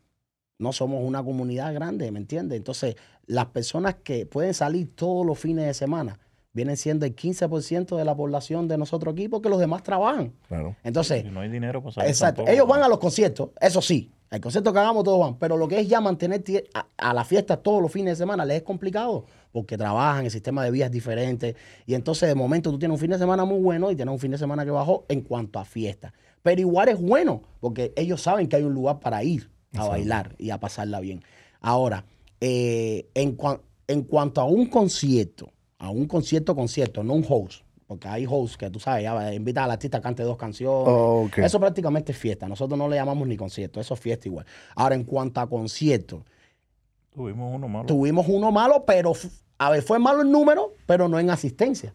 [0.59, 2.57] No somos una comunidad grande, ¿me entiendes?
[2.59, 6.19] Entonces, las personas que pueden salir todos los fines de semana
[6.53, 10.33] vienen siendo el 15% de la población de nosotros aquí porque los demás trabajan.
[10.49, 10.77] Claro.
[10.85, 12.43] Entonces, Y no hay dinero para salir Exacto.
[12.43, 12.53] tampoco.
[12.53, 14.11] Ellos van a los conciertos, eso sí.
[14.33, 15.37] El concierto que hagamos todos van.
[15.38, 16.42] Pero lo que es ya mantener
[16.75, 19.27] a, a la fiesta todos los fines de semana les es complicado.
[19.53, 21.55] Porque trabajan, el sistema de vida es diferente.
[21.87, 24.18] Y entonces de momento tú tienes un fin de semana muy bueno y tienes un
[24.18, 26.12] fin de semana que bajó en cuanto a fiesta.
[26.42, 30.35] Pero igual es bueno porque ellos saben que hay un lugar para ir a bailar
[30.38, 31.23] y a pasarla bien.
[31.61, 32.05] Ahora,
[32.40, 37.62] eh, en, cua- en cuanto a un concierto, a un concierto, concierto, no un host.
[37.93, 40.89] Porque hay hosts que tú sabes, ya invita al artista a cante dos canciones.
[40.89, 41.29] Oh.
[41.37, 42.49] Eso prácticamente es fiesta.
[42.49, 44.47] Nosotros no le llamamos ni concierto, eso es fiesta igual.
[44.75, 46.23] Ahora, en cuanto a conciertos,
[47.15, 47.85] Tuvimos uno malo.
[47.87, 49.13] tuvimos uno malo, pero
[49.59, 51.93] a ver, fue malo en número, pero no en asistencia.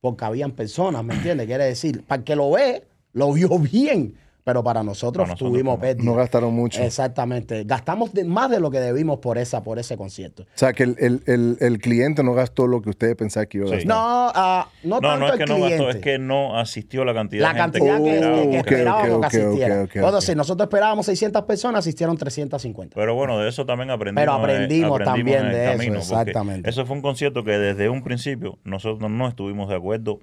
[0.00, 1.46] Porque habían personas, ¿me entiendes?
[1.46, 5.50] Quiere decir, para el que lo ve, lo vio bien, pero para nosotros, Para nosotros
[5.52, 5.80] tuvimos no.
[5.80, 6.04] pérdida.
[6.04, 6.82] No gastaron mucho.
[6.82, 7.64] Exactamente.
[7.64, 10.42] Gastamos de- más de lo que debimos por, esa, por ese concierto.
[10.44, 13.58] O sea, que el, el- el- el cliente no gastó lo que ustedes pensaban que
[13.58, 13.74] iba a Sí.
[13.76, 13.88] gastar.
[13.88, 15.76] No, ah, no, No, tanto no es el que no cliente.
[15.84, 18.02] gastó, es que no asistió la cantidad la de gente cantidad
[18.50, 19.82] que, esperábamos ok, que asistiera.
[19.82, 20.14] ok.
[20.14, 22.94] decir, nosotros esperábamos 600 personas, asistieron 350.
[22.94, 24.22] Pero bueno, de eso también aprendimos.
[24.22, 26.68] Pero aprendimos también en el de eso, camino, exactamente.
[26.70, 30.20] Eso fue un concierto que desde un principio nosotros no estuvimos de acuerdo.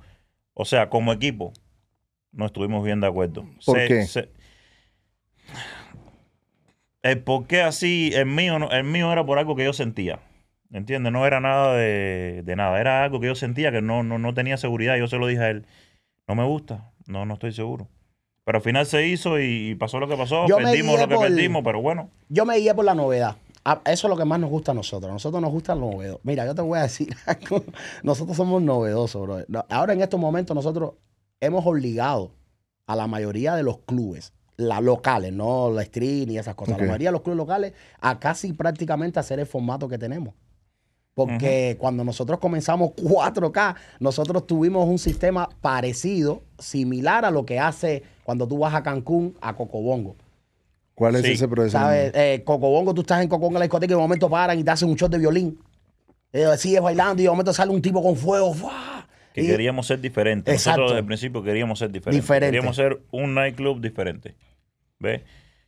[0.53, 1.53] O sea, como equipo,
[2.38, 3.45] no estuvimos bien de acuerdo.
[3.65, 4.06] ¿Por qué?
[7.04, 10.19] el por qué así, el mío, el mío era por algo que yo sentía.
[10.71, 11.13] ¿Entiendes?
[11.13, 12.80] No era nada de, de nada.
[12.80, 14.97] Era algo que yo sentía que no, no, no tenía seguridad.
[14.97, 15.65] Yo se lo dije a él.
[16.28, 16.91] No me gusta.
[17.08, 17.88] No, no estoy seguro.
[18.43, 20.45] Pero al final se hizo y, pasó lo que pasó.
[20.47, 22.10] Yo perdimos lo que por- perdimos, pero bueno.
[22.30, 23.38] Yo me guié por la novedad.
[23.86, 25.10] Eso es lo que más nos gusta a nosotros.
[25.10, 26.19] A nosotros nos gusta lo novedoso.
[26.23, 27.63] Mira, yo te voy a decir algo.
[28.04, 29.65] Nosotros somos novedosos, bro.
[29.69, 30.93] Ahora en estos momentos nosotros
[31.39, 32.32] hemos obligado
[32.86, 36.86] a la mayoría de los clubes, las locales, no la street ni esas cosas, la
[36.86, 40.34] mayoría de los clubes locales a casi prácticamente hacer el formato que tenemos.
[41.13, 48.04] Porque cuando nosotros comenzamos 4K, nosotros tuvimos un sistema parecido, similar a lo que hace
[48.23, 50.15] cuando tú vas a Cancún a Cocobongo.
[50.93, 51.32] ¿Cuál es Sí.
[51.32, 51.78] ese proceso?
[51.78, 52.12] ¿Sabes?
[52.13, 54.69] Eh, Cocobongo, tú estás en Cocobongo en la discoteca y de momento paran y te
[54.71, 55.60] hacen un shot de violín.
[56.34, 58.54] Eh, sigues bailando y de momento sale un tipo con fuego.
[58.54, 58.96] ¡fua!
[59.38, 60.52] Que Y- queríamos ser diferentes.
[60.52, 60.82] Exacto.
[60.82, 62.23] Nosotros desde el principio queríamos ser diferentes.
[62.23, 62.47] Diferente.
[62.47, 64.34] Queríamos ser un nightclub diferente.
[64.97, 65.21] ¿Ves?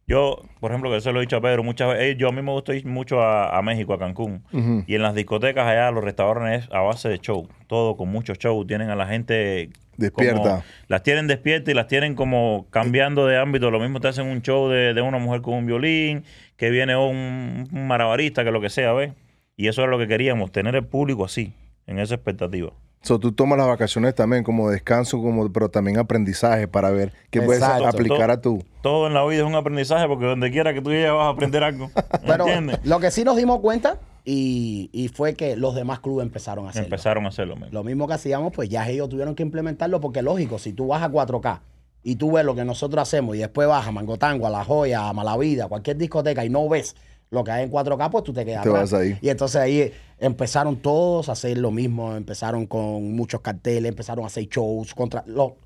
[0.07, 2.31] Yo, por ejemplo, que se lo he dicho a Pedro muchas veces, eh, yo a
[2.31, 4.43] mí me gusta ir mucho a, a México, a Cancún.
[4.87, 7.47] Y en las discotecas allá, los restaurantes es a base de show.
[7.67, 8.65] Todo con mucho show.
[8.65, 9.69] Tienen a la gente...
[9.97, 10.37] Despierta.
[10.41, 13.69] como- las tienen despierta y las tienen como cambiando de ámbito.
[13.69, 16.23] Lo mismo te hacen un show de, de una mujer con un violín,
[16.57, 19.11] que viene un, un marabarista, que lo que sea, ¿ves?
[19.57, 21.53] Y eso es lo que queríamos, tener el público así,
[21.85, 22.71] en esa expectativa.
[23.01, 27.41] So, tú tomas las vacaciones también como descanso, como, pero también aprendizaje para ver qué
[27.41, 27.87] puedes Exacto.
[27.87, 28.63] aplicar a tu.
[28.81, 31.29] Todo en la vida es un aprendizaje porque donde quiera que tú llegues vas a
[31.29, 31.89] aprender algo.
[32.27, 32.79] Pero ¿Entiendes?
[32.83, 36.69] lo que sí nos dimos cuenta y, y fue que los demás clubes empezaron a
[36.71, 36.87] hacerlo.
[36.87, 37.69] Empezaron a hacerlo mismo.
[37.71, 41.01] Lo mismo que hacíamos, pues ya ellos tuvieron que implementarlo porque lógico, si tú vas
[41.01, 41.59] a 4K
[42.03, 45.07] y tú ves lo que nosotros hacemos y después vas a Mangotango, a La Joya,
[45.07, 46.95] a Malavida, cualquier discoteca y no ves
[47.31, 48.91] lo que hay en 4K, pues tú te quedas Te atrás.
[48.91, 49.17] vas ahí.
[49.21, 54.27] Y entonces ahí empezaron todos a hacer lo mismo, empezaron con muchos carteles, empezaron a
[54.27, 55.57] hacer shows contra lo,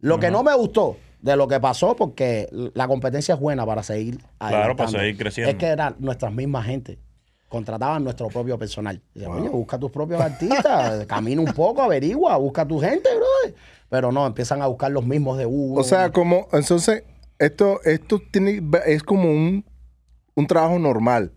[0.00, 3.82] lo que no me gustó de lo que pasó porque la competencia es buena para
[3.82, 5.50] seguir Claro, para seguir creciendo.
[5.50, 6.98] Es que eran nuestras mismas gente.
[7.48, 9.00] Contrataban nuestro propio personal.
[9.14, 13.54] Dicen, oye, busca tus propios artistas, camina un poco, averigua, busca tu gente, bro.
[13.88, 15.80] Pero no, empiezan a buscar los mismos de uno.
[15.80, 17.04] O sea, como, entonces,
[17.38, 19.64] esto, esto tiene, es como un,
[20.34, 21.32] un trabajo normal.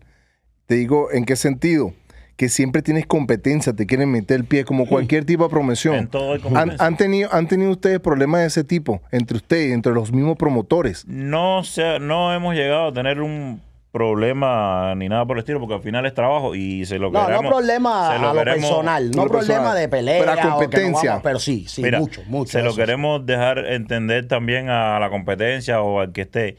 [0.66, 1.94] Te digo, ¿en qué sentido?
[2.40, 5.94] Que siempre tienes competencia, te quieren meter el pie como cualquier tipo de promoción.
[5.94, 6.40] En todo hay
[6.78, 11.04] ¿Han, tenido, ¿Han tenido ustedes problemas de ese tipo entre ustedes, entre los mismos promotores?
[11.06, 13.60] No, se, no hemos llegado a tener un
[13.92, 17.20] problema ni nada por el estilo, porque al final es trabajo y se lo no,
[17.26, 17.42] queremos.
[17.44, 19.78] no problema se a lo queremos- personal, no lo problema personal.
[19.78, 20.18] de pelea.
[20.20, 21.10] Pero a no competencia.
[21.10, 22.52] vamos- pero sí, sí, Mira, mucho, mucho.
[22.52, 26.56] Se lo queremos dejar entender también a la competencia o al que esté.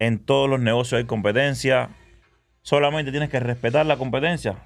[0.00, 1.90] En todos los negocios hay competencia.
[2.62, 4.56] Solamente tienes que respetar la competencia.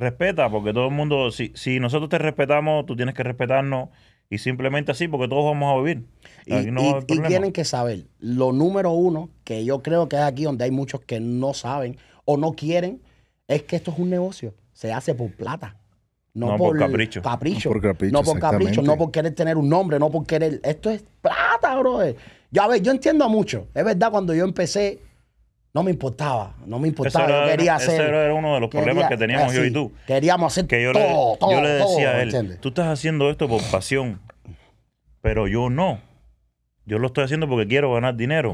[0.00, 3.90] Respeta, porque todo el mundo, si, si nosotros te respetamos, tú tienes que respetarnos
[4.28, 6.06] y simplemente así, porque todos vamos a vivir.
[6.46, 10.22] Y, no y- y tienen que saber, lo número uno, que yo creo que es
[10.22, 13.02] aquí donde hay muchos que no saben o no quieren,
[13.48, 14.54] es que esto es un negocio.
[14.72, 15.76] Se hace por plata.
[16.32, 17.20] No, No por capricho.
[17.22, 17.68] capricho.
[17.68, 18.82] No por capricho, No por capricho, exactamente.
[18.82, 20.60] no por querer tener un nombre, no por querer.
[20.62, 21.98] Esto es plata, bro.
[22.52, 23.66] Yo, a ver, yo entiendo a mucho.
[23.74, 25.00] Es verdad, cuando yo empecé,
[25.72, 26.54] no me importaba.
[26.66, 27.24] No me Ese importaba.
[27.26, 28.00] era, yo quería ese hacer.
[28.14, 29.92] era uno de los problemas quería- que teníamos yo y tú.
[30.06, 31.02] Queríamos hacer Que yo, todo,
[31.32, 32.60] le, todo, yo le decía todo, a él, ¿entiendes?
[32.60, 34.20] tú estás haciendo esto por pasión,
[35.20, 36.00] pero yo no.
[36.86, 38.52] Yo lo estoy haciendo porque quiero ganar dinero.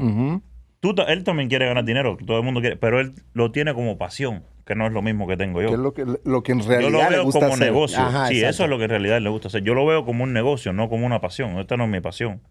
[0.79, 3.97] Tú él también quiere ganar dinero, todo el mundo quiere, pero él lo tiene como
[3.97, 5.69] pasión, que no es lo mismo que tengo yo.
[5.69, 7.65] Que es lo que, lo que en Yo realidad lo le veo gusta como hacer.
[7.65, 7.99] negocio.
[7.99, 8.49] Ajá, sí, exacto.
[8.51, 9.63] eso es lo que en realidad le gusta hacer.
[9.63, 11.57] Yo lo veo como un negocio, no como una pasión.
[11.57, 12.41] Esta no es mi pasión.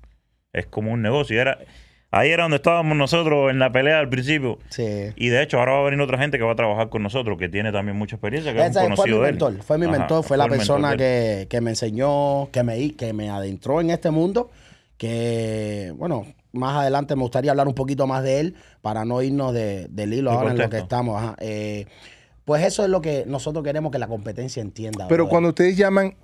[0.53, 1.37] Es como un negocio.
[1.37, 1.59] Y era,
[2.11, 4.59] ahí era donde estábamos nosotros en la pelea al principio.
[4.69, 5.13] Sí.
[5.17, 7.39] Y de hecho, ahora va a venir otra gente que va a trabajar con nosotros,
[7.39, 9.35] que tiene también mucha experiencia, que es un Ese fue mi conocido de él.
[9.35, 12.95] mentor, fue mi Ajá, mentor, fue la mentor persona que, que me enseñó, que me,
[12.95, 14.51] que me adentró en este mundo,
[14.97, 19.53] que, bueno, más adelante me gustaría hablar un poquito más de él para no irnos
[19.53, 21.23] de, del hilo ahora en lo que estamos.
[21.23, 21.37] ajá.
[21.41, 21.87] Eh,
[22.45, 25.09] pues eso es lo que nosotros queremos que la competencia entienda.
[25.09, 25.31] Pero brother.
[25.31, 26.15] cuando ustedes llaman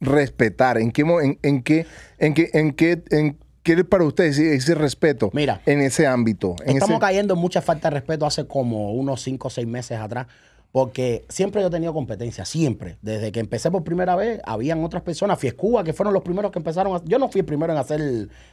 [0.00, 1.86] respetar, ¿en qué, en, en qué,
[2.18, 5.60] en qué, en qué, en qué es para ustedes ese, respeto Mira.
[5.66, 6.56] en ese ámbito?
[6.64, 9.66] En Estamos ese- cayendo en mucha falta de respeto hace como unos 5 o 6
[9.66, 10.26] meses atrás.
[10.72, 12.96] Porque siempre yo he tenido competencia, siempre.
[13.02, 16.58] Desde que empecé por primera vez, habían otras personas, Fiescuba, que fueron los primeros que
[16.58, 17.04] empezaron a...
[17.04, 18.00] Yo no fui el primero en hacer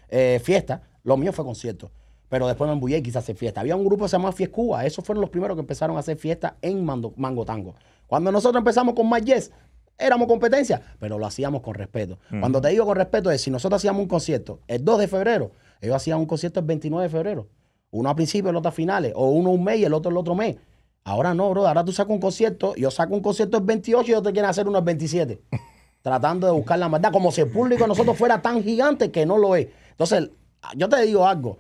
[0.10, 1.92] eh, fiesta, lo mío fue concierto.
[2.28, 3.62] Pero después me embullé y quise hacer fiesta.
[3.62, 6.18] Había un grupo que se llamaba Fiescuba, esos fueron los primeros que empezaron a hacer
[6.18, 7.74] fiesta en Mando- Mango Tango.
[8.06, 9.52] Cuando nosotros empezamos con Más Yes,
[10.00, 12.20] éramos competencia, pero lo hacíamos con respeto.
[12.40, 15.52] Cuando te digo con respeto es, si nosotros hacíamos un concierto el 2 de febrero,
[15.82, 17.48] ellos hacían un concierto el 29 de febrero.
[17.92, 19.14] Uno a principio, el otro a finales.
[19.16, 20.58] O uno un mes y el otro el otro mes.
[21.04, 21.68] Ahora no, bro.
[21.68, 24.50] Ahora tú sacas un concierto, yo saco un concierto el 28 y ellos te quieren
[24.50, 25.42] hacer uno el 27.
[26.02, 29.26] tratando de buscar la maldad, como si el público de nosotros fuera tan gigante que
[29.26, 29.68] no lo es.
[29.92, 30.30] Entonces,
[30.76, 31.60] yo te digo algo.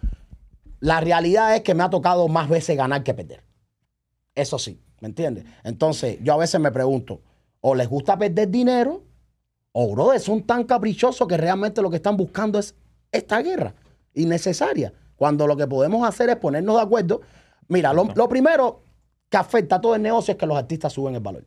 [0.79, 3.43] La realidad es que me ha tocado más veces ganar que perder.
[4.35, 5.45] Eso sí, ¿me entiendes?
[5.63, 7.21] Entonces, yo a veces me pregunto,
[7.61, 9.03] o les gusta perder dinero,
[9.71, 12.75] o bro, son tan caprichosos que realmente lo que están buscando es
[13.11, 13.73] esta guerra
[14.13, 14.93] innecesaria.
[15.15, 17.21] Cuando lo que podemos hacer es ponernos de acuerdo.
[17.67, 18.81] Mira, lo, lo primero
[19.29, 21.45] que afecta a todo el negocio es que los artistas suben el valor.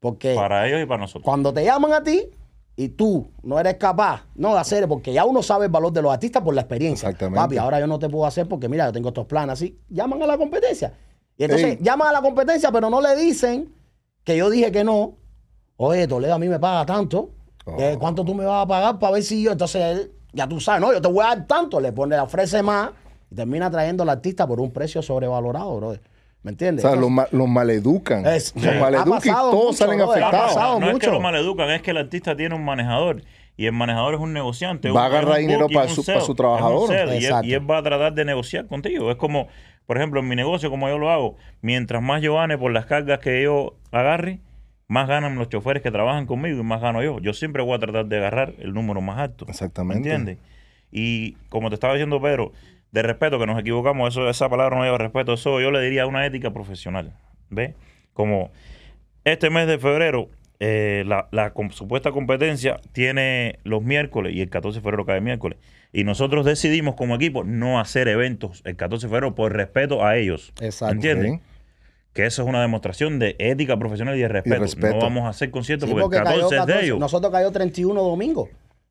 [0.00, 1.24] Porque Para ellos y para nosotros.
[1.24, 2.30] cuando te llaman a ti
[2.74, 6.00] y tú no eres capaz no de hacer, porque ya uno sabe el valor de
[6.00, 7.10] los artistas por la experiencia.
[7.10, 7.38] Exactamente.
[7.38, 9.78] Papi, ahora yo no te puedo hacer porque mira, yo tengo estos planes así.
[9.90, 10.94] Llaman a la competencia.
[11.36, 13.72] Y entonces llaman a la competencia, pero no le dicen
[14.24, 15.16] que yo dije que no.
[15.76, 17.30] Oye, Toledo a mí me paga tanto.
[17.78, 17.98] eh, Oh.
[17.98, 19.52] ¿Cuánto tú me vas a pagar para ver si yo?
[19.52, 21.80] Entonces él, ya tú sabes, no, yo te voy a dar tanto.
[21.80, 22.90] Le pone, le ofrece más
[23.30, 25.90] y termina trayendo al artista por un precio sobrevalorado, bro.
[26.42, 26.82] ¿Me O entiendes?
[26.82, 28.26] sea, los, ma- los maleducan.
[28.26, 30.54] Es- los ha maleducan y todos mucho, salen brother, afectados.
[30.54, 30.80] pasado.
[30.80, 33.22] no es que lo maleducan, es que el artista tiene un manejador.
[33.60, 34.90] Y el manejador es un negociante.
[34.90, 36.88] Va a es agarrar dinero para su- para su es trabajador.
[36.88, 37.46] sell, y, él, Exacto.
[37.48, 39.10] y él va a tratar de negociar contigo.
[39.10, 39.48] Es como,
[39.84, 42.86] por ejemplo, en mi negocio, como yo lo hago, mientras más yo gane por las
[42.86, 44.38] cargas que yo agarre,
[44.88, 47.18] más ganan los choferes que trabajan conmigo y más gano yo.
[47.20, 49.44] Yo siempre voy a tratar de agarrar el número más alto.
[49.46, 50.08] Exactamente.
[50.08, 50.38] ¿Me entiendes?
[50.90, 52.52] Y como te estaba diciendo, Pedro,
[52.92, 56.06] de respeto, que nos equivocamos, eso, esa palabra no lleva respeto, eso yo le diría
[56.06, 57.12] una ética profesional.
[57.50, 57.74] ¿Ves?
[58.14, 58.52] Como
[59.24, 60.28] este mes de febrero,
[60.60, 65.20] eh, la, la com- supuesta competencia tiene los miércoles y el 14 de febrero cae
[65.20, 65.58] miércoles.
[65.92, 70.16] Y nosotros decidimos como equipo no hacer eventos el 14 de febrero por respeto a
[70.16, 70.52] ellos.
[70.60, 71.00] Exacto.
[72.12, 74.60] Que eso es una demostración de ética profesional y de respeto.
[74.60, 74.94] respeto.
[74.96, 76.98] No vamos a hacer conciertos Sí, porque el porque 14 cayó es de 14, ellos.
[76.98, 78.48] Nosotros cayó 31 domingo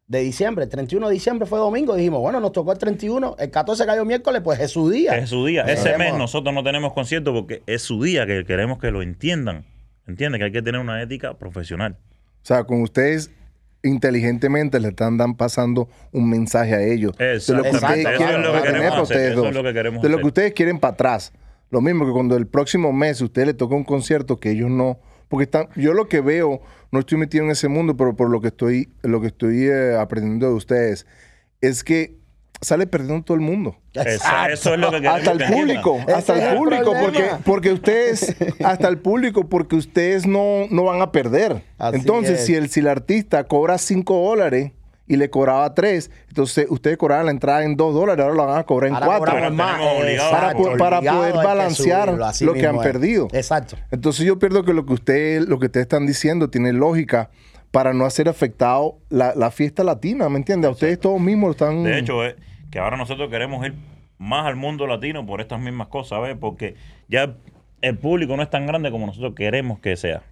[0.07, 0.63] de diciembre.
[0.63, 1.95] El 31 de diciembre fue domingo.
[1.95, 3.35] Dijimos, bueno, nos tocó el 31.
[3.37, 5.17] El 14 cayó miércoles, pues es su día.
[5.17, 5.63] Es su día.
[5.63, 9.65] Ese mes nosotros no tenemos concierto porque es su día que queremos que lo entiendan.
[10.09, 10.39] ¿Entiendes?
[10.39, 11.97] Que hay que tener una ética profesional.
[12.41, 13.31] O sea, con ustedes
[13.83, 17.13] inteligentemente le están dan pasando un mensaje a ellos.
[17.19, 17.51] Exacto.
[17.53, 17.95] De lo que Exacto.
[17.95, 19.55] ustedes Eso quieren es lo que para tener queremos para hacer, ustedes eso es dos.
[19.55, 20.27] lo que queremos De lo que hacer.
[20.27, 21.33] ustedes quieren para atrás.
[21.71, 24.99] Lo mismo que cuando el próximo mes usted le toca un concierto que ellos no.
[25.29, 28.41] Porque están, yo lo que veo, no estoy metido en ese mundo, pero por lo
[28.41, 31.05] que estoy, lo que estoy eh, aprendiendo de ustedes,
[31.61, 32.17] es que
[32.61, 33.77] sale perdiendo todo el mundo.
[33.93, 38.35] Esa- eso es lo que Hasta el público, hasta el el público, porque, porque ustedes,
[38.63, 41.63] hasta el público, porque ustedes no, no van a perder.
[41.77, 42.45] Así entonces, es.
[42.45, 44.71] si el, si el artista cobra 5 dólares
[45.07, 48.59] y le cobraba 3, entonces ustedes cobraban la entrada en 2 dólares, ahora lo van
[48.59, 49.25] a cobrar en Ahora 4.
[49.25, 49.77] cobramos Pero más.
[49.79, 52.81] tenemos obligado- Para Exacto, poder que balancear lo que han es.
[52.83, 53.27] perdido.
[53.31, 53.75] Exacto.
[53.89, 57.29] Entonces yo pierdo que lo que usted, lo que ustedes están diciendo tiene lógica
[57.71, 60.69] para no hacer afectado la, la fiesta latina, ¿me entiendes?
[60.69, 61.83] A ustedes todos mismos lo están...
[61.83, 62.35] De hecho, es
[62.71, 63.75] que ahora nosotros queremos ir
[64.17, 66.35] más al mundo latino por estas mismas cosas, ¿ves?
[66.39, 66.75] Porque
[67.07, 67.35] ya
[67.81, 70.23] el público no es tan grande como nosotros queremos que sea.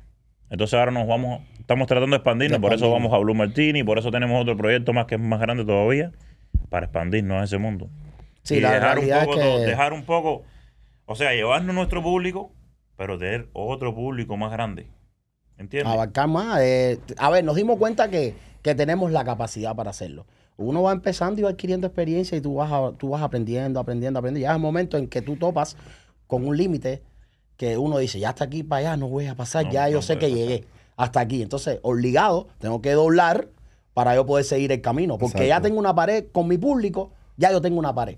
[0.50, 4.00] Entonces ahora nos vamos, estamos tratando de expandirnos, por eso vamos a Blue Martini, por
[4.00, 6.12] eso tenemos otro proyecto más que es más grande todavía,
[6.70, 7.90] para expandirnos a ese mundo.
[8.44, 10.44] Sí, y la dejar un, realidad poco, es que- dejar un poco,
[11.06, 12.52] o sea, llevarnos nuestro público,
[12.96, 14.88] pero tener otro público más grande.
[15.58, 15.92] ¿Entiendes?
[15.92, 16.60] Abarcar más.
[16.62, 20.26] eh, a ver, nos dimos cuenta que, que tenemos la capacidad para hacerlo.
[20.58, 24.20] Uno va empezando y va adquiriendo experiencia y tú vas, a- tú vas aprendiendo, aprendiendo,
[24.20, 24.44] aprendiendo.
[24.48, 25.76] Ya es el momento en que tú topas
[26.28, 27.02] con un límite
[27.58, 30.02] que uno dice, ya hasta aquí para allá no voy a pasar, No, ya yo
[30.02, 30.38] sé que pasar.
[30.38, 30.66] llegué
[30.96, 31.42] hasta aquí.
[31.42, 33.50] Entonces, obligado, tengo que doblar
[33.94, 35.18] para yo poder seguir el camino.
[35.18, 38.18] Porque ya tengo una pared con mi público, ya yo tengo una pared.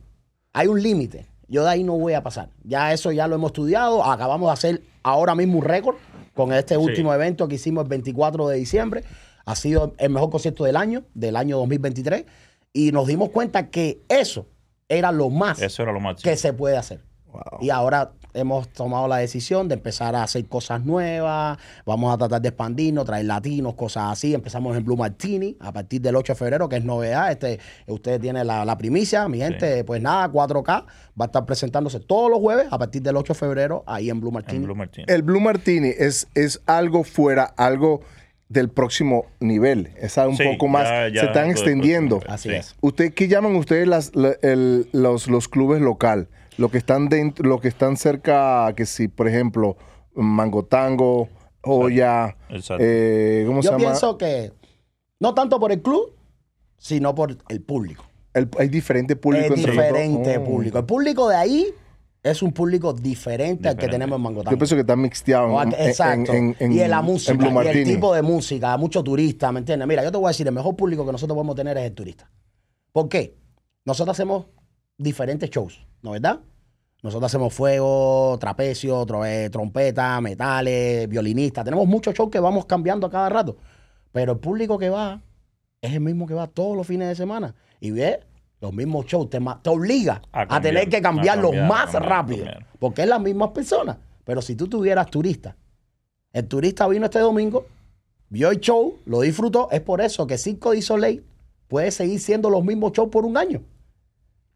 [0.54, 1.26] Hay un límite.
[1.48, 2.50] Yo de ahí no voy a pasar.
[2.64, 4.04] Ya eso ya lo hemos estudiado.
[4.04, 5.96] Acabamos de hacer ahora mismo un récord
[6.40, 6.82] con este Sí.
[6.82, 9.04] último evento que hicimos el 24 de diciembre.
[9.46, 12.26] Ha sido el mejor concierto del año, del año 2023.
[12.72, 14.48] Y nos dimos cuenta que eso
[14.88, 16.30] era lo más Eso era lo máximo.
[16.32, 17.02] que se puede hacer.
[17.28, 17.42] Wow.
[17.62, 21.58] Y ahora hemos tomado la decisión de empezar a hacer cosas nuevas.
[21.86, 24.34] Vamos a tratar de expandirnos, traer latinos, cosas así.
[24.34, 27.32] Empezamos en Blue Martini a partir del 8 de febrero, que es novedad.
[27.32, 29.84] Este, usted tiene la, la primicia, mi gente.
[29.84, 30.86] Pues nada, 4K va
[31.18, 34.32] a estar presentándose todos los jueves a partir del 8 de febrero ahí en Blue
[34.32, 34.58] Martini.
[34.58, 35.06] en Blue Martini.
[35.08, 38.02] El Blue Martini es, es algo fuera, algo
[38.48, 39.92] del próximo nivel.
[40.00, 40.84] Es algo un Sí, poco más.
[40.86, 42.20] ya- ya se están extendiendo.
[42.28, 42.56] Así Sí.
[42.56, 42.76] es.
[42.82, 46.30] ¿Usted qué llaman ustedes las, la- el- los, los clubes local?
[46.60, 49.78] Lo que están dentro, lo que están cerca, que si, por ejemplo,
[50.14, 51.30] Mangotango,
[52.50, 52.78] Exacto.
[52.80, 53.78] eh, ¿cómo Yo se llama?
[53.78, 54.52] pienso que
[55.20, 56.14] no tanto por el club,
[56.78, 58.06] sino por el público.
[58.34, 59.86] El- hay diferente público es entre los dos.
[59.86, 60.44] diferente Oh.
[60.44, 60.78] público.
[60.78, 61.68] El público de ahí
[62.24, 63.92] es un público diferente, al que Diferente.
[63.96, 64.52] tenemos en Mangotango.
[64.52, 66.34] Yo pienso que está mixteado en, Exacto.
[66.34, 69.88] en- en- y en la música, y el tipo de música, muchos turistas, ¿me entiendes?
[69.88, 71.94] Mira, yo te voy a decir, el mejor público que nosotros podemos tener es el
[71.94, 72.30] turista.
[72.92, 73.36] ¿Por qué?
[73.86, 74.46] Nosotros hacemos
[74.98, 76.40] diferentes shows, ¿no verdad?
[77.02, 81.64] Nosotros hacemos fuego, trapecio, tro- trompeta, metales, violinistas.
[81.64, 83.58] Tenemos muchos shows que vamos cambiando a cada rato.
[84.12, 85.22] Pero el público que va
[85.82, 87.56] es el mismo que va todos los fines de semana.
[87.80, 88.20] Y ve
[88.60, 89.30] los mismos shows.
[89.30, 90.22] Te, te obliga
[90.58, 92.46] A tener que cambiarlos cambiar, más cambiar, rápido.
[92.80, 93.98] Porque es las mismas personas.
[94.26, 95.56] Pero si tú tuvieras turista,
[96.34, 97.66] el turista vino este domingo,
[98.28, 99.70] vio el show, lo disfrutó.
[99.72, 101.24] Es por eso que Circo de Soleil
[101.70, 103.62] puede seguir siendo los mismos shows por un año.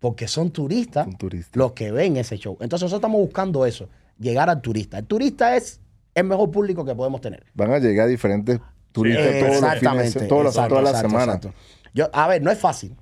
[0.04, 1.08] Porque son turistas
[1.54, 2.58] los que ven ese show.
[2.60, 3.88] Entonces nosotros estamos buscando eso,
[4.20, 4.98] llegar al turista.
[4.98, 5.80] El turista es
[6.14, 7.46] el mejor público que podemos tener.
[7.54, 8.60] Van a llegar diferentes
[8.92, 11.40] turistas Eh, todos los fines, todas las, todas las semanas.
[11.94, 12.98] Yo, a ver, no es fácil,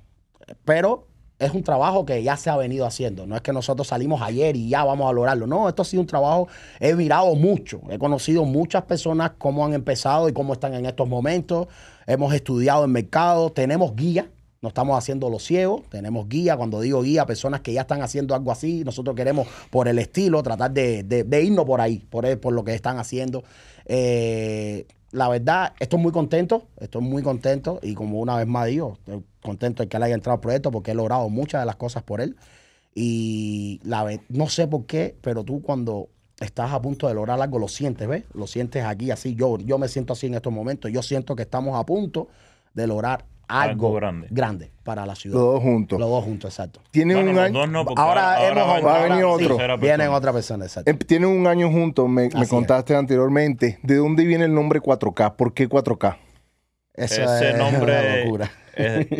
[0.64, 1.08] pero
[1.40, 3.26] es un trabajo que ya se ha venido haciendo.
[3.26, 5.48] No es que nosotros salimos ayer y ya vamos a lograrlo.
[5.48, 6.46] No, esto ha sido un trabajo.
[6.78, 7.80] He mirado mucho.
[7.90, 11.66] He conocido muchas personas cómo han empezado y cómo están en estos momentos.
[12.06, 13.50] Hemos estudiado el mercado.
[13.50, 14.30] Tenemos guía.
[14.62, 15.82] No estamos haciendo los ciegos.
[15.90, 16.56] Tenemos guía.
[16.56, 18.84] Cuando digo guía, personas que ya están haciendo algo así.
[18.84, 22.62] Nosotros queremos, por el estilo, tratar de, de- irnos por ahí, por, el- por lo
[22.64, 23.42] que están haciendo.
[23.86, 28.94] Eh, la verdad, estoy muy contento, estoy muy contento y como una vez más digo,
[29.00, 31.76] estoy contento de que él haya entrado al proyecto porque he logrado muchas de las
[31.76, 32.36] cosas por él
[32.94, 36.08] y la no sé por qué, pero tú cuando
[36.40, 38.24] estás a punto de lograr algo lo sientes, ¿ves?
[38.32, 41.42] Lo sientes aquí así, yo, yo me siento así en estos momentos, yo siento que
[41.42, 42.28] estamos a punto
[42.72, 44.28] de lograr algo, Algo grande.
[44.30, 44.70] grande.
[44.82, 45.36] para la ciudad.
[45.36, 45.98] Los dos juntos.
[46.00, 46.80] Los dos juntos, exacto.
[46.90, 47.58] Tienen Bueno, un los año.
[47.60, 49.56] dos no, porque Ahora, hemos va, va a venir ahora otro.
[49.58, 50.90] sí, vienen otra persona, exacto.
[50.90, 52.48] em- Tienen un año juntos, me, me Así es.
[52.48, 53.78] contaste anteriormente.
[53.82, 55.36] ¿De dónde viene el nombre 4K?
[55.36, 56.16] ¿Por qué 4K?
[56.94, 57.92] Eso Ese es nombre.
[57.92, 58.50] una locura.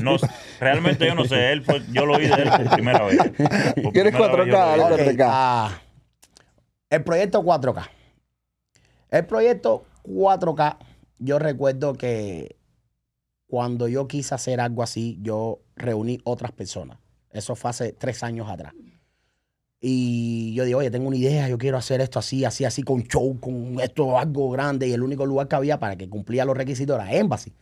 [0.02, 0.16] no,
[0.60, 1.52] realmente yo no sé.
[1.52, 3.18] Él fue, yo lo oí de él por primera vez.
[3.82, 4.44] Por ¿Quieres primera 4K?
[4.44, 4.90] vez yo lo oí.
[4.90, 5.26] Dale, Ok, 4K.
[5.30, 5.80] ah,
[6.90, 7.88] el proyecto 4K.
[9.10, 10.76] El proyecto 4K,
[11.18, 12.56] yo recuerdo que
[13.52, 16.96] cuando yo quise hacer algo así, yo reuní otras personas.
[17.30, 18.72] Eso fue hace tres años atrás.
[19.78, 23.02] Y yo digo, oye, tengo una idea, yo quiero hacer esto así, así, así, con
[23.02, 24.88] show, con esto, algo grande.
[24.88, 27.52] Y el único lugar que había para que cumplía los requisitos era Embassy.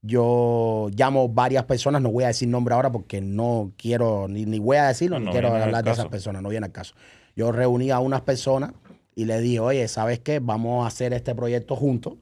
[0.00, 4.60] Yo llamo varias personas, no voy a decir nombre ahora porque no quiero, ni, ni
[4.60, 6.94] voy a decirlo, No, ni no quiero hablar de esas personas, no viene al caso.
[7.34, 8.74] Yo reuní a unas personas
[9.16, 10.38] y le dije, oye, ¿sabes qué?
[10.38, 12.14] Vamos a hacer este proyecto juntos,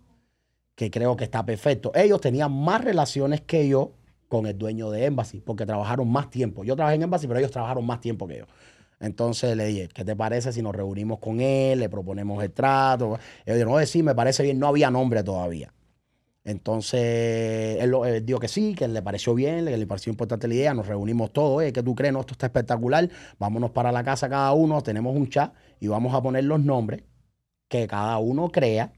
[0.74, 1.92] que creo que está perfecto.
[1.94, 3.92] Ellos tenían más relaciones que yo
[4.28, 6.64] con el dueño de Embassy, porque trabajaron más tiempo.
[6.64, 8.46] Yo trabajé en Embassy, pero ellos trabajaron más tiempo que yo.
[9.00, 13.18] Entonces le dije, ¿qué te parece si nos reunimos con él, le proponemos el trato?
[13.44, 15.72] Ellos dijeron, oye, sí, me parece bien, no había nombre todavía.
[16.44, 20.54] Entonces, él, él dijo que sí, que le pareció bien, que le pareció importante la
[20.54, 22.12] idea, nos reunimos todos, oye, ¿qué tú crees?
[22.12, 23.08] No, esto está espectacular,
[23.38, 27.02] vámonos para la casa cada uno, tenemos un chat y vamos a poner los nombres
[27.68, 28.92] que cada uno crea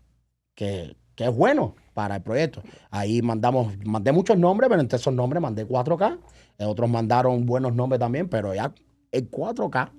[0.54, 2.62] que, que es bueno para el proyecto.
[2.90, 6.18] Ahí mandamos, mandé muchos nombres, pero entre esos nombres mandé 4K,
[6.58, 8.72] eh, otros mandaron buenos nombres también, pero ya
[9.10, 9.90] el 4K,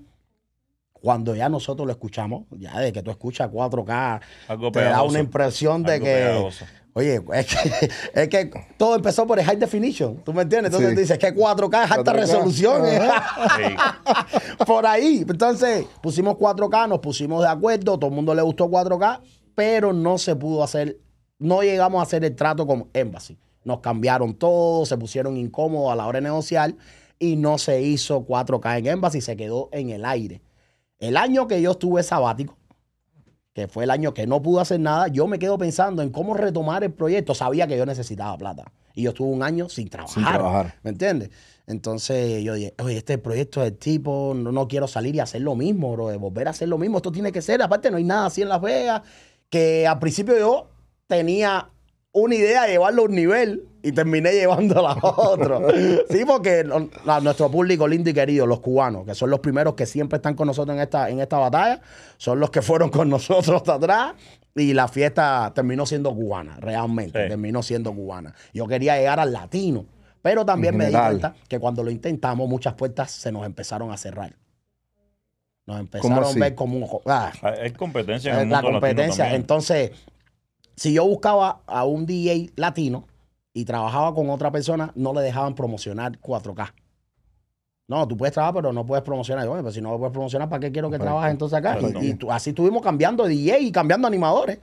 [0.93, 5.20] cuando ya nosotros lo escuchamos, ya de que tú escuchas 4K, Algo te da una
[5.20, 6.11] impresión de Algo que...
[6.13, 6.65] pegajoso.
[6.93, 7.89] Oye, es que,
[8.22, 10.70] es que todo empezó por el high definition, ¿tú me entiendes?
[10.74, 10.95] Entonces Sí.
[10.95, 12.15] tú dices que 4K es alta 4K.
[12.15, 12.86] resolución.
[12.88, 12.99] ¿eh?
[13.55, 13.76] Sí.
[14.65, 15.24] por ahí.
[15.28, 19.20] Entonces pusimos 4K, nos pusimos de acuerdo, todo el mundo le gustó 4K,
[19.53, 20.97] pero no se pudo hacer,
[21.39, 23.38] no llegamos a hacer el trato con Embassy.
[23.63, 26.75] Nos cambiaron todo, se pusieron incómodos a la hora de negociar
[27.19, 30.41] y no se hizo 4K en Embassy, se quedó en el aire.
[30.99, 32.57] El año que yo estuve sabático,
[33.53, 36.33] que fue el año que no pude hacer nada, yo me quedo pensando en cómo
[36.33, 37.33] retomar el proyecto.
[37.33, 38.71] Sabía que yo necesitaba plata.
[38.93, 40.13] Y yo estuve un año sin trabajar.
[40.13, 40.75] Sin trabajar.
[40.83, 41.29] ¿Me entiendes?
[41.67, 45.55] Entonces yo dije, oye, este proyecto del tipo, no, no quiero salir y hacer lo
[45.55, 46.97] mismo, bro, de volver a hacer lo mismo.
[46.97, 47.61] Esto tiene que ser.
[47.61, 49.01] Aparte, no hay nada así en Las Vegas.
[49.49, 50.69] Que al principio yo
[51.07, 51.69] tenía
[52.11, 55.67] una idea de llevarlo a un nivel y terminé llevándola a otro.
[56.09, 56.65] sí, porque
[57.05, 60.35] a nuestro público lindo y querido, los cubanos, que son los primeros que siempre están
[60.35, 61.81] con nosotros en esta, en esta batalla,
[62.17, 64.13] son los que fueron con nosotros hasta atrás.
[64.55, 67.29] Y la fiesta terminó siendo cubana, realmente, Sí.
[67.29, 68.33] terminó siendo cubana.
[68.53, 69.85] Yo quería llegar al latino,
[70.23, 73.97] pero también me di cuenta que cuando lo intentamos, muchas puertas se nos empezaron a
[73.97, 74.35] cerrar.
[75.67, 77.01] Nos empezaron a ver como un...
[77.05, 77.31] ah,
[77.61, 79.35] Hay competencia en el es la mundo latino competencia.
[79.35, 79.91] Entonces,
[80.78, 83.03] si yo buscaba a un DJ latino
[83.53, 86.71] y trabajaba con otra persona, no le dejaban promocionar 4K.
[87.89, 89.45] No, tú puedes trabajar, pero no puedes promocionar.
[89.45, 91.75] Yo, "Oye, pero si no puedes promocionar, ¿para qué quiero que trabajes entonces acá?
[92.01, 94.59] Y, y tú- así estuvimos cambiando de DJ y cambiando animadores.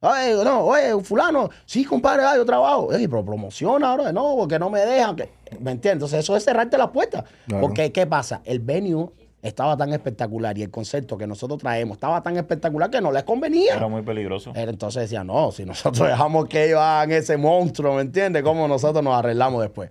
[0.00, 2.88] Oye, no, oye, fulano, sí, compadre, ah, yo trabajo.
[2.88, 5.16] Oye, pero promociona ahora, no, porque no me dejan.
[5.58, 5.92] ¿Me entiendes?
[5.94, 7.24] Entonces, eso es cerrarte las puertas.
[7.46, 7.62] Claro.
[7.66, 8.42] Porque, ¿qué pasa?
[8.44, 9.08] El venue
[9.46, 13.22] estaba tan espectacular y el concepto que nosotros traemos estaba tan espectacular que no les
[13.22, 13.76] convenía.
[13.76, 14.52] Era muy peligroso.
[14.54, 18.42] Entonces decía, no, si nosotros dejamos que ellos hagan ese monstruo, ¿me entiendes?
[18.42, 19.90] ¿Cómo nosotros nos arreglamos después?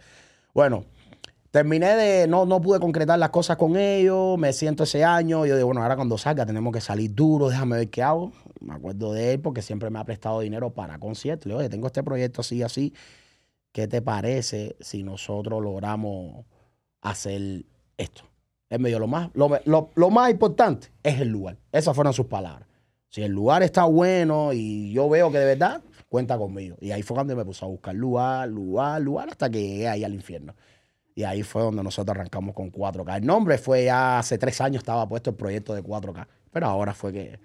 [0.54, 0.84] Bueno,
[1.52, 5.56] terminé de, no, no pude concretar las cosas con ellos, me siento ese año, yo
[5.56, 8.34] digo, bueno, ahora cuando salga tenemos que salir duro, déjame ver qué hago.
[8.60, 11.46] Me acuerdo de él porque siempre me ha prestado dinero para conciertos.
[11.46, 12.94] Le digo, oye, tengo este proyecto así, así.
[13.72, 16.46] ¿Qué te parece si nosotros logramos
[17.02, 17.64] hacer
[17.98, 18.35] esto?
[18.70, 21.58] Él me dijo, lo más, lo, lo- lo más importante es el lugar.
[21.72, 22.68] Esas fueron sus palabras.
[23.10, 26.76] Si el lugar está bueno y yo veo que de verdad, cuenta conmigo.
[26.82, 30.04] Y ahí fue cuando me puse a buscar lugar, lugar, lugar, hasta que llegué ahí
[30.04, 30.54] al infierno.
[31.14, 33.18] Y ahí fue donde nosotros arrancamos con 4K.
[33.18, 36.94] El nombre fue ya hace tres años estaba puesto el proyecto de 4K, pero ahora
[36.94, 37.40] fue que,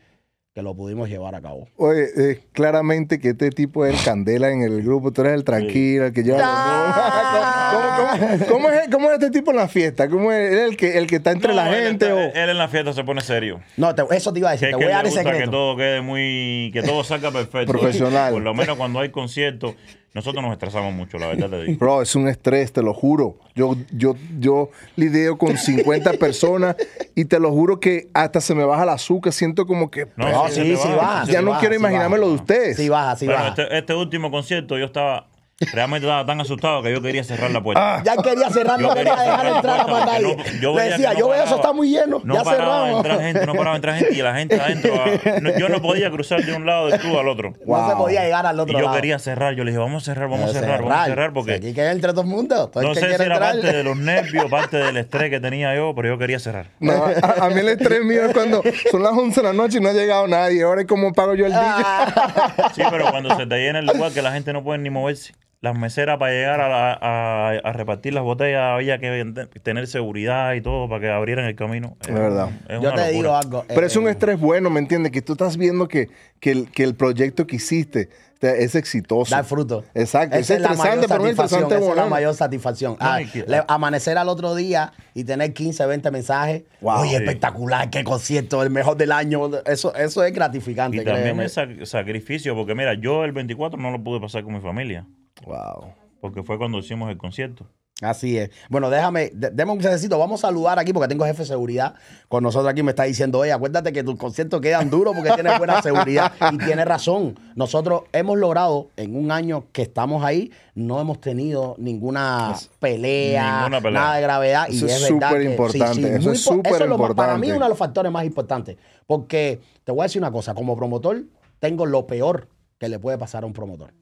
[0.55, 1.69] que lo pudimos llevar a cabo.
[1.77, 5.13] Oye, eh, claramente que este tipo es el candela en el grupo.
[5.13, 6.41] Tú eres el tranquilo, el que lleva.
[6.93, 8.17] Ah.
[8.49, 10.09] ¿Cómo, cómo- cómo es, cómo es este tipo en la fiesta?
[10.09, 12.07] ¿Cómo es Él el que, el que está entre No, la él gente?
[12.07, 12.19] está- o...
[12.43, 13.61] Él en la fiesta se pone serio.
[13.77, 15.11] No, te- eso te iba a Que decir, es te que voy a dar el
[15.13, 15.51] gusta que secreto.
[15.53, 17.71] todo quede muy, que todo salga perfecto.
[17.73, 18.33] Profesional.
[18.33, 19.75] Por lo menos cuando hay conciertos,
[20.13, 21.79] nosotros nos estresamos mucho, la verdad te digo.
[21.79, 23.37] Bro, es un estrés, te lo juro.
[23.55, 26.77] Yo, yo, yo lidio con 50 personas
[27.15, 29.33] y te lo juro que hasta se me baja el azúcar.
[29.33, 31.25] Siento como que No, No, sí, sí, baja.
[31.27, 32.77] ya sí no baja, quiero imaginarme lo de ustedes.
[32.77, 33.49] Sí baja, sí baja.
[33.49, 35.29] este, este último concierto yo estaba,
[35.73, 38.03] Realmente estaba tan asustado que yo quería cerrar la puerta.
[38.03, 40.37] Ya quería cerrar, Yo no quería dejar entrar a puerta más nadie.
[40.37, 42.43] no- yo Le veía decía, no yo veo eso paraba- está muy lleno, No ya
[42.43, 42.97] paraba de cerramos.
[43.05, 44.95] entrar gente, no paraba de entrar gente y la gente adentro.
[44.95, 47.51] a- no- yo no podía cruzar de un lado del club al otro.
[47.51, 47.57] No
[47.89, 47.99] se Wow.
[47.99, 48.97] podía llegar al Y otro yo lado.
[48.97, 49.55] quería cerrar.
[49.55, 51.55] Yo le dije, vamos a cerrar, vamos a Pero cerrar, vamos a cerrar Si porque
[51.55, 52.69] Aquí que entre todo el mundo.
[52.71, 53.53] Todo el no que sé si era entrar.
[53.53, 56.69] parte de los nervios, parte del estrés que tenía yo, pero yo quería cerrar.
[56.81, 59.77] No, a, a mí el estrés mío es cuando son las 11 de la noche
[59.77, 60.63] y no ha llegado nadie.
[60.63, 61.61] Ahora es como pago yo el día.
[61.63, 62.71] Ah.
[62.75, 65.35] Sí, pero cuando se te llena el lugar que la gente no puede ni moverse.
[65.63, 70.55] Las meseras para llegar a, la- a- a repartir las botellas había que tener seguridad
[70.55, 71.99] y todo para que abrieran el camino.
[72.01, 72.49] Es verdad.
[72.67, 73.67] Es Yo te digo algo.
[73.69, 75.13] Pero es un eh, estrés bueno, ¿me entiendes?
[75.13, 76.09] Que tú estás viendo que,
[76.41, 78.09] que, el, que el proyecto que hiciste
[78.39, 79.35] te- es exitoso.
[79.35, 79.85] Dar fruto.
[79.93, 80.35] Exacto.
[80.39, 81.85] Esa es la mayor estresante, pero es satisfacción, interesante.
[81.85, 82.97] esa es la mayor satisfacción.
[82.99, 86.63] Ah, le- amanecer al otro día y tener 15, 20 mensajes.
[86.81, 87.01] Wow.
[87.03, 87.17] Oye, Sí.
[87.17, 89.51] espectacular, qué concierto, el mejor del año.
[89.67, 90.97] Eso, eso es gratificante.
[90.97, 91.45] Y también créeme.
[91.45, 95.05] es sac- sacrificio, porque mira, yo el 24 no lo pude pasar con mi familia,
[95.47, 95.93] Wow.
[96.21, 97.67] porque fue cuando hicimos el concierto.
[98.03, 98.51] Así es.
[98.71, 100.19] Bueno, déjame, deme un necesito.
[100.19, 101.97] Vamos a saludar aquí porque tengo jefe de seguridad
[102.29, 102.83] con nosotros aquí.
[102.83, 106.33] Me está diciendo, oye, acuérdate que tus conciertos quedan duros porque tienes buena seguridad.
[106.51, 107.39] Y tiene razón.
[107.57, 113.81] Nosotros hemos logrado, en un año que estamos ahí, no hemos tenido ninguna pelea, Ninguna
[113.83, 114.01] pelea.
[114.01, 114.67] nada de gravedad.
[114.71, 117.49] Eso y es súper importante, eso es súper lo más- Para mí importante.
[117.49, 118.79] es uno de los factores más importantes.
[119.07, 121.25] Porque te voy a decir una cosa, como promotor,
[121.59, 123.93] tengo lo peor que le puede pasar a un promotor.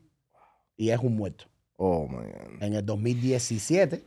[0.79, 1.45] Y es un muerto
[1.77, 2.25] Oh, man.
[2.61, 4.03] en el 2017,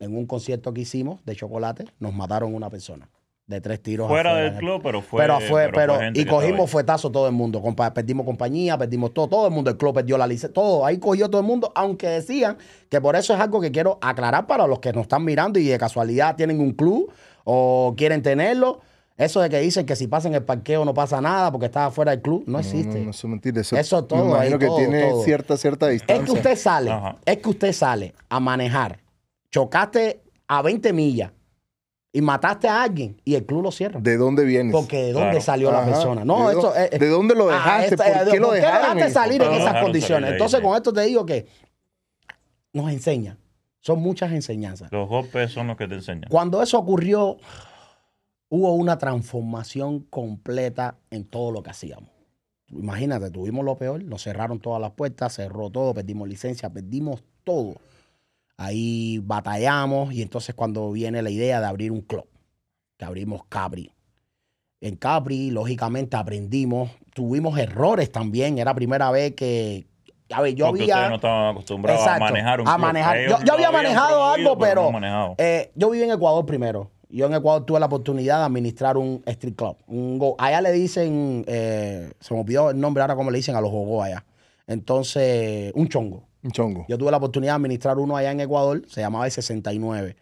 [0.00, 3.10] en un concierto que hicimos de chocolate, nos mataron una persona
[3.46, 4.08] de tres tiros.
[4.08, 5.20] Fuera afuera del del- club, pero fue.
[5.20, 7.60] pero fue, pero, gente y cogimos fuetazo todo el mundo.
[7.62, 10.96] Compa- perdimos compañía, perdimos todo, todo el mundo, el club perdió la licencia, todo, ahí
[10.98, 12.56] cogió todo el mundo, aunque decían
[12.88, 15.66] que por eso es algo que quiero aclarar para los que nos están mirando y
[15.66, 17.12] de casualidad tienen un club
[17.44, 18.80] o quieren tenerlo.
[19.16, 22.10] Eso de que dicen que si pasan el parqueo no pasa nada porque estaba fuera
[22.10, 22.98] del club, no existe.
[22.98, 23.60] No, no, eso es mentira.
[23.60, 25.22] Eso, Eso todo Me imagino ahí, que todo, tiene todo.
[25.22, 26.16] cierta, cierta distancia.
[26.16, 27.16] Es que usted sale, Ajá.
[27.24, 28.98] es que usted sale a manejar,
[29.52, 31.30] chocaste a 20 millas
[32.12, 34.00] y mataste a alguien y el club lo cierra.
[34.00, 34.72] ¿De dónde vienes?
[34.72, 35.40] Porque de dónde Claro.
[35.44, 36.24] salió la persona.
[36.24, 37.94] No, ¿De esto dó- es- ¿De dónde lo Ah, dejaste?
[37.94, 40.32] esta- ¿Por qué lo dejaste en- salir en esas condiciones?
[40.32, 41.46] Entonces, con esto te digo que
[42.72, 43.36] nos enseña.
[43.80, 44.90] Son muchas enseñanzas.
[44.90, 46.24] Los golpes son los que te enseñan.
[46.30, 47.36] Cuando eso ocurrió,
[48.48, 52.10] hubo una transformación completa en todo lo que hacíamos.
[52.68, 57.74] Imagínate, tuvimos lo peor, nos cerraron todas las puertas, cerró todo, perdimos licencia, perdimos todo.
[58.56, 62.26] Ahí batallamos y entonces cuando viene la idea de abrir un club,
[62.96, 63.90] que abrimos Capri.
[64.80, 69.86] En Capri, lógicamente, aprendimos, tuvimos errores también, era la primera vez que,
[70.32, 70.94] a ver, yo Porque había...
[70.94, 73.18] ustedes no estaban acostumbrados Exacto, a manejar un a manejar.
[73.28, 75.34] Yo- yo había manejado algo, pero- no manejado.
[75.38, 76.90] Eh, yo viví en Ecuador primero.
[77.16, 79.76] Yo en Ecuador tuve la oportunidad de administrar un street club.
[79.86, 83.54] Un go- allá le dicen, eh, se me olvidó el nombre ahora como le dicen
[83.56, 84.24] a los jogos allá.
[84.66, 86.24] Entonces, un chongo.
[86.42, 86.84] Un chongo.
[86.88, 90.16] Yo tuve la oportunidad de administrar uno allá en Ecuador, se llamaba el 69.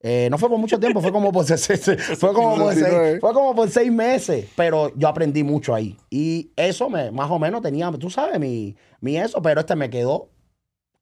[0.00, 2.72] Eh, no fue por mucho tiempo, fue como por, se- se- se- fue como por,
[2.72, 3.10] 69.
[3.10, 5.96] seis, fue como por seis meses, pero yo aprendí mucho ahí.
[6.10, 9.90] Y eso me, más o menos tenía, tú sabes, mi, mi eso, pero este me
[9.90, 10.30] quedó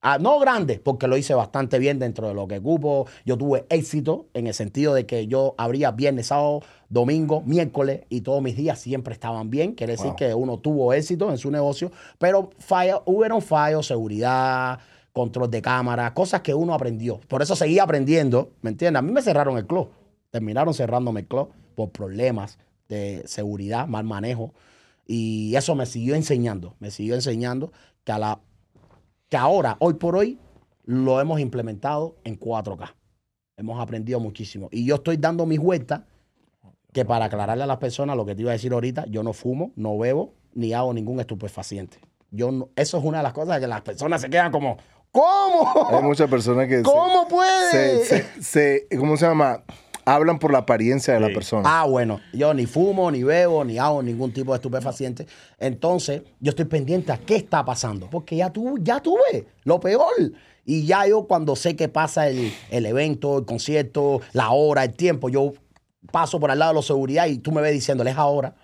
[0.08, 3.08] Ah, no grande, porque lo hice bastante bien dentro de lo que cupo.
[3.24, 8.20] Yo tuve éxito en el sentido de que yo abría viernes, sábado, domingo, miércoles y
[8.20, 9.72] todos mis días siempre estaban bien.
[9.72, 10.16] Quiere decir Wow.
[10.16, 14.78] que uno tuvo éxito en su negocio, pero falla, hubieron fallos, seguridad,
[15.12, 17.18] control de cámara, cosas que uno aprendió.
[17.26, 19.00] Por eso seguía aprendiendo, ¿me entiendes?
[19.00, 19.88] A mí me cerraron el club.
[20.30, 24.54] Terminaron cerrándome el club por problemas de seguridad, mal manejo.
[25.04, 27.72] Y eso me siguió enseñando, me siguió enseñando
[28.04, 28.40] que a la
[29.28, 30.38] que ahora, hoy por hoy,
[30.84, 32.94] lo hemos implementado en 4K.
[33.56, 34.68] Hemos aprendido muchísimo.
[34.70, 36.02] Y yo estoy dando mis vueltas,
[36.92, 39.32] que para aclararle a las personas lo que te iba a decir ahorita, yo no
[39.32, 41.98] fumo, no bebo, ni hago ningún estupefaciente.
[42.30, 44.76] Yo no- eso es una de las cosas que las personas se quedan como,
[45.10, 45.88] ¿cómo?
[45.90, 48.04] Hay muchas personas que se- ¿Cómo puede?
[48.40, 49.62] se- ¿cómo se llama?
[50.06, 51.62] Hablan por la apariencia de la persona.
[51.66, 55.26] Ah, bueno, yo ni fumo, ni bebo, ni hago ningún tipo de estupefaciente.
[55.58, 60.14] Entonces, yo estoy pendiente a qué está pasando, porque ya tú, ya tuve lo peor.
[60.64, 64.94] Y ya yo cuando sé que pasa el, el evento, el concierto, la hora, el
[64.94, 65.52] tiempo, yo
[66.12, 68.54] paso por al lado de la seguridad y tú me ves diciéndole, es ahora.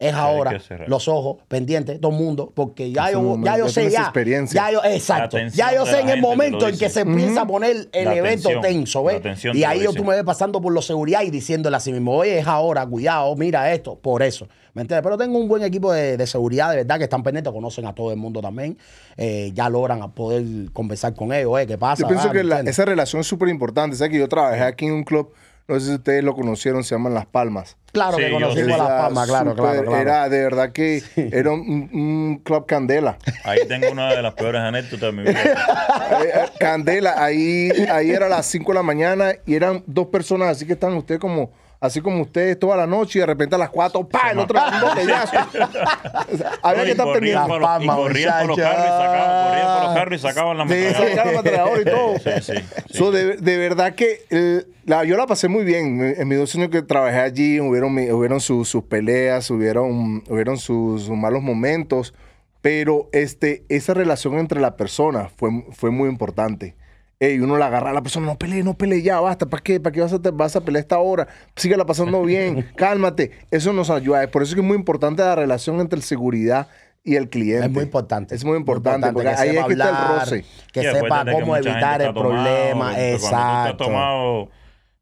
[0.00, 4.02] Es ahora, los ojos pendientes, todo el mundo, porque ya yo, ya yo sé ya,
[4.02, 4.62] experiencia.
[4.62, 7.88] ya yo, exacto, ya yo sé en el momento en que se empieza a poner
[7.90, 9.16] el La evento atención, tenso, ¿ves?
[9.16, 12.14] atención Y ahí yo, tú me ves pasando por la seguridad y diciéndole así mismo,
[12.14, 14.46] oye, es ahora, cuidado, mira esto, por eso.
[14.72, 15.02] ¿Me entiendes?
[15.02, 17.92] Pero tengo un buen equipo de, de seguridad, de verdad, que están pendientes, conocen a
[17.92, 18.78] todo el mundo también.
[19.16, 22.02] Eh, ya logran a poder conversar con ellos, oye, ¿qué pasa?
[22.02, 23.96] Yo pienso que esa relación es súper importante.
[23.96, 25.32] ¿Sabes que yo trabajé aquí en un club?
[25.68, 27.76] No sé si ustedes lo conocieron, se llaman Las Palmas.
[27.92, 28.78] Claro Sí, que conocimos sí.
[28.78, 29.96] Las Palmas, claro, súper- claro, claro.
[30.02, 31.60] Era de verdad que era un,
[31.92, 33.18] un club candela.
[33.44, 35.38] Ahí tengo una de las peores anécdotas de mi vida.
[36.08, 40.06] Eh, eh, Candela, ahí, ahí era a las 5 de la mañana y eran dos
[40.06, 41.50] personas así que están ustedes como,
[41.80, 44.30] así como ustedes toda la noche y de repente a las 4, ¡pa!
[44.32, 45.36] El otro botellazo.
[46.62, 47.46] Había que estar pendiente.
[47.46, 50.58] por los- y corrían por los carros y sacaban, corrían por los carros y sacaban
[50.58, 51.10] la Sí, ametralladora.
[51.10, 52.18] sacaban la ametralladora y todo.
[52.18, 52.52] Sí, sí,
[52.88, 52.94] sí.
[52.98, 56.14] So, de, de verdad que eh, la- yo la pasé muy bien.
[56.16, 61.02] En mis dos años que trabajé allí, hubieron, hubieron sus, sus peleas, hubieron, hubieron sus,
[61.04, 62.14] sus malos momentos,
[62.60, 66.74] pero este, esa relación entre la persona fue, fue muy importante.
[67.20, 69.80] Ey, uno la agarra a la persona, no pelee, no pelee ya, basta, ¿para qué?
[69.80, 71.26] ¿Para qué vas a, te- vas a pelear esta hora?
[71.56, 73.32] Síguela pasando bien, cálmate.
[73.50, 74.28] Eso nos ayuda.
[74.28, 76.68] Por eso es que es muy importante la relación entre el seguridad
[77.02, 77.66] y el cliente.
[77.66, 78.34] Es muy importante.
[78.36, 80.44] Es muy importante, porque que ahí sepa es que está el roce.
[80.72, 82.84] Que Sí, sepa que cómo evitar el tomado, problema.
[82.92, 83.70] Cuando tú Exacto.
[83.72, 84.50] estás tomado,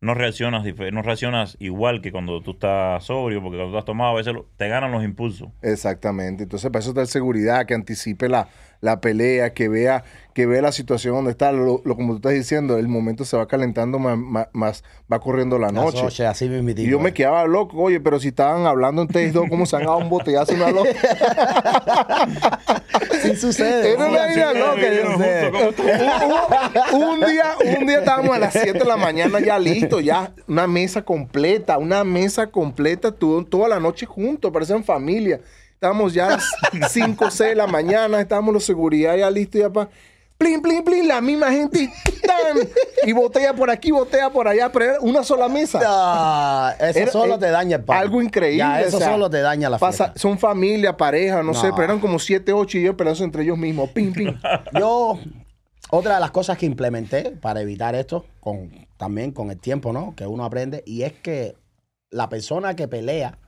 [0.01, 4.13] no reaccionas, no reaccionas igual que cuando tú estás sobrio, porque cuando tú estás tomado
[4.13, 5.49] a veces te ganan los impulsos.
[5.61, 6.45] Exactamente.
[6.45, 8.49] Entonces, para eso está el seguridad, que anticipe la,
[8.81, 10.05] la pelea, que vea,
[10.35, 11.53] que vea la situación donde está.
[11.53, 15.19] Lo, lo- como tú estás diciendo, el momento se va calentando más, más- más- va
[15.21, 16.27] corriendo la Las noche.
[16.27, 16.71] así mismo.
[16.71, 19.85] Y yo me quedaba loco, oye, pero si estaban hablando ustedes dos, ¿cómo se han
[19.85, 20.91] dado un botellazo y una loca?
[23.23, 23.93] Sí sucede.
[23.93, 25.23] Era una sí, idea sí, loca, sí, yo sí.
[25.23, 26.95] sé.
[26.97, 27.45] un día,
[27.79, 31.79] un día estábamos a las 7 de la mañana ya listo, ya una mesa completa,
[31.79, 35.41] una mesa completa, todo- toda la noche juntos, parecían familia.
[35.77, 36.39] Estábamos ya a
[36.73, 39.91] las 5 o 6 de la mañana, estábamos los seguridad ya listos ya para...
[40.39, 41.87] Plin, plin, plin, la misma gente y,
[42.27, 42.69] ¡tan!
[43.05, 45.81] y botella por aquí, botella por allá, pero una sola mesa.
[45.83, 47.97] Ah, eso Era- solo te daña el pan.
[47.99, 48.59] Algo increíble.
[48.59, 50.21] Ya, eso o sea, solo te daña la pasa- fiesta.
[50.21, 51.75] Son familia, pareja, no, sé, No.
[51.75, 53.89] pero eran como 7, 8 y ellos peleándose entre ellos mismos.
[53.91, 54.39] Pim, pim.
[54.79, 55.19] Yo,
[55.91, 60.15] otra de las cosas que implementé para evitar esto, con, también con el tiempo, ¿no?
[60.17, 61.57] Que uno aprende, y es que
[62.11, 63.39] la persona que pelea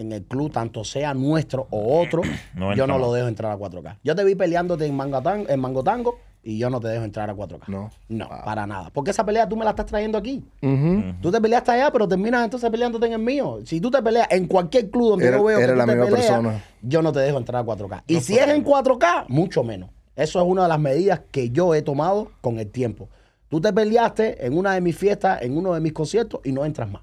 [0.00, 2.22] en el club, tanto sea nuestro o otro,
[2.54, 3.98] No yo no lo dejo entrar a 4K.
[4.02, 7.34] Yo te vi peleándote en, Mangatán, en Mangotango y yo no te dejo entrar a
[7.34, 7.68] 4K.
[7.68, 7.90] No.
[8.08, 8.90] No, para nada.
[8.94, 10.42] Porque esa pelea tú me la estás trayendo aquí.
[11.20, 13.58] Tú te peleaste allá, pero terminas entonces peleándote en el mío.
[13.64, 15.92] Si tú te peleas en cualquier club donde Era- yo veo que tú la te
[15.92, 16.64] misma peleas, persona.
[16.82, 18.04] yo no te dejo entrar a 4K.
[18.06, 19.90] Y si es en 4K, mucho menos.
[20.16, 23.08] Eso es una de las medidas que yo he tomado con el tiempo.
[23.50, 26.64] Tú te peleaste en una de mis fiestas, en uno de mis conciertos y no
[26.64, 27.02] entras más.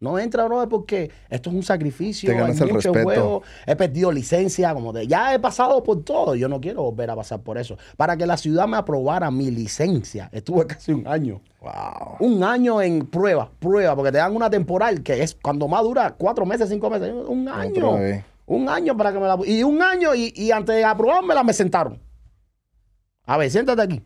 [0.00, 2.30] No entras, bro, porque esto es un sacrificio.
[2.30, 3.42] Te ganas hay el mucho juego.
[3.66, 6.36] He perdido licencia, como te, ya he pasado por todo.
[6.36, 7.76] Yo no quiero volver a pasar por eso.
[7.96, 11.40] Para que la ciudad me aprobara mi licencia, estuve casi un año.
[11.60, 12.16] Wow.
[12.20, 16.14] Un año en prueba, prueba, porque te dan una temporal que es cuando más dura,
[16.16, 17.96] cuatro meses, cinco meses, un año.
[18.46, 19.36] Un año para que me la...
[19.44, 22.00] Y un año y, y antes de aprobármela me sentaron.
[23.26, 24.02] A ver, siéntate aquí.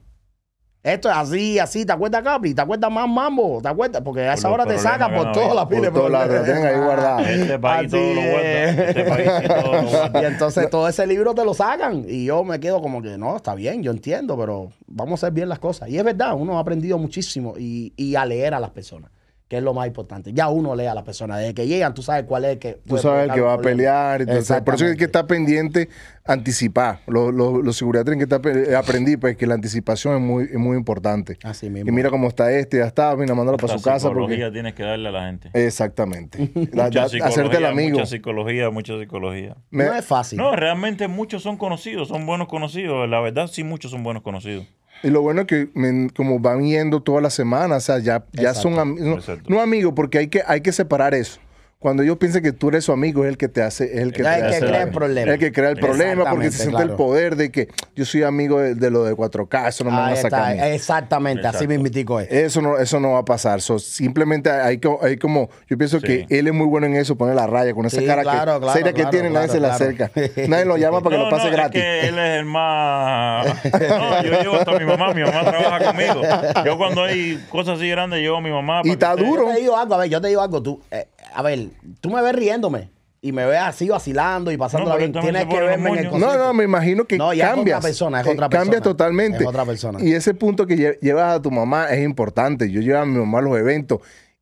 [0.82, 1.86] Esto es así, así.
[1.86, 2.54] ¿Te acuerdas, Capri?
[2.54, 3.60] ¿Te acuerdas más mambo?
[3.62, 4.02] ¿Te acuerdas?
[4.02, 5.92] Porque a esa hora te sacan por no todas las Por pilas.
[5.92, 7.20] todos lados, lo tienen ahí guardado.
[7.20, 8.64] Este país todo lo guarda.
[8.64, 8.78] es.
[8.88, 10.22] Este país todo lo guarda.
[10.22, 12.04] Y entonces todo ese libro te lo sacan.
[12.08, 15.34] Y yo me quedo como que, no, está bien, yo entiendo, pero vamos a hacer
[15.34, 15.88] bien las cosas.
[15.88, 19.10] Y es verdad, uno ha aprendido muchísimo y, y a leer a las personas,
[19.52, 20.32] que es lo más importante.
[20.32, 21.38] Ya uno lee a las personas.
[21.38, 22.80] Desde que llegan, tú sabes cuál es el que.
[22.86, 24.22] Tú sabes el que va a pelear.
[24.22, 25.90] Entonces, por eso hay que estar pendiente,
[26.24, 27.00] anticipar.
[27.06, 28.40] Los, los, los seguridad tienen que estar.
[28.74, 31.36] Aprendí pues que la anticipación es muy, es muy importante.
[31.42, 31.90] Así mismo.
[31.90, 34.08] Y mira cómo está este, ya está, mira, mándalo para La su casa.
[34.08, 34.52] psicología Porque...
[34.52, 35.50] tienes que darle a la gente.
[35.52, 36.50] Exactamente.
[36.72, 37.98] Da- Mucha hacerte el amigo.
[37.98, 39.54] Mucha psicología, mucha psicología.
[39.70, 40.38] Me- No es fácil.
[40.38, 43.06] No, realmente muchos son conocidos, son buenos conocidos.
[43.06, 44.64] La verdad, sí, muchos son buenos conocidos.
[45.02, 48.24] Y lo bueno es que men, como van yendo todas las semanas, o sea, ya,
[48.32, 49.28] ya son amigos.
[49.28, 51.40] No, no amigos, porque hay que, hay que separar eso.
[51.82, 54.12] Cuando ellos piensan que tú eres su amigo, es el que te hace, es el
[54.12, 55.26] que te el que hace crea el problema.
[55.26, 57.66] Es el que crea el problema porque se siente el poder de que
[57.96, 60.52] yo soy amigo de, de lo de 4K, eso no me van Ahí a sacar.
[60.52, 62.30] está, exactamente, así mismitico es.
[62.30, 63.60] Eso no, eso no va a pasar.
[63.60, 66.06] So, simplemente hay, que- hay como, yo pienso Sí.
[66.06, 68.54] que él es muy bueno en eso, poner la raya con esa Sí, cara claro,
[68.54, 70.12] que, claro, seria que claro, tiene, nadie claro, se le claro.
[70.14, 70.48] acerca.
[70.48, 71.82] nadie lo llama para que no, lo pase no, gratis.
[71.82, 73.46] Es que él es el más.
[73.72, 75.12] No, yo llevo hasta mi mamá.
[75.14, 76.22] Mi mamá trabaja conmigo.
[76.64, 78.82] Yo, cuando hay cosas así grandes, llevo a mi mamá.
[78.84, 79.48] Y está duro.
[79.48, 80.62] Yo te digo algo, a ver, yo te digo algo.
[80.62, 81.68] Tú, eh, a ver,
[82.00, 85.12] tú me ves riéndome y me ves así vacilando y pasándola No, bien.
[85.12, 86.18] Tienes que verme en el.
[86.18, 87.80] No, no, me imagino que No, ya es otra cambias.
[87.82, 89.38] persona, es otra Cambia persona, totalmente.
[89.42, 89.98] es otra persona.
[90.02, 92.70] Y ese punto que lle- llevas a tu mamá es importante.
[92.70, 94.00] Yo llevo a mi mamá a los eventos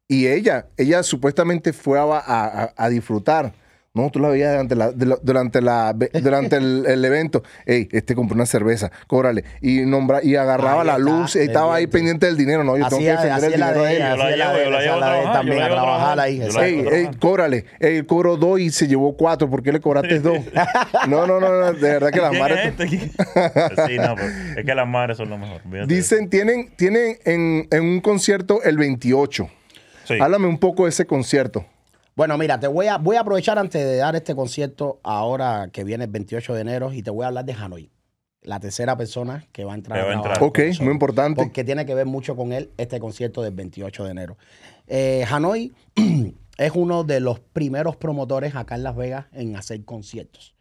[0.08, 3.52] y ella, ella supuestamente fue a- a disfrutar.
[3.92, 7.42] No, tú la veías durante, la, de la- durante, la, durante el, el evento.
[7.66, 9.42] Ey, este compró una cerveza, cóbrale.
[9.60, 12.26] Y nombra, y agarraba Ahí la está, luz, y estaba ahí pendiente.
[12.26, 12.62] del dinero.
[12.62, 14.10] No, yo Así tengo que defender el dinero de ella.
[14.10, 14.80] Yo la
[15.16, 16.40] llevo, también a trabajar ahí.
[16.40, 17.64] Ey, ey, cóbrale.
[17.80, 19.50] Ey, cobró dos y se llevó cuatro.
[19.50, 20.38] ¿Por qué le cobraste dos?
[21.08, 21.72] No, no, no, no.
[21.72, 22.58] De verdad que las ¿Quién madres.
[22.60, 22.86] es este?
[23.88, 25.62] Sí, no, pero es que las madres son lo mejor.
[25.88, 29.48] Dicen, tienen, tienen en, en un concierto el 28.
[30.04, 30.14] Sí.
[30.20, 31.64] Háblame un poco de ese concierto.
[32.16, 35.84] Bueno, mira, te voy a, voy a aprovechar antes de dar este concierto ahora que
[35.84, 37.90] viene el 28 de enero y te voy a hablar de Hanoi.
[38.42, 40.02] La tercera persona que va a entrar.
[40.04, 40.42] Va a entrar.
[40.42, 41.42] Ok, muy importante.
[41.42, 44.36] Porque tiene que ver mucho con él este concierto del 28 de enero.
[44.86, 45.72] Eh, Hanoi
[46.56, 50.54] es uno de los primeros promotores acá en Las Vegas en hacer conciertos.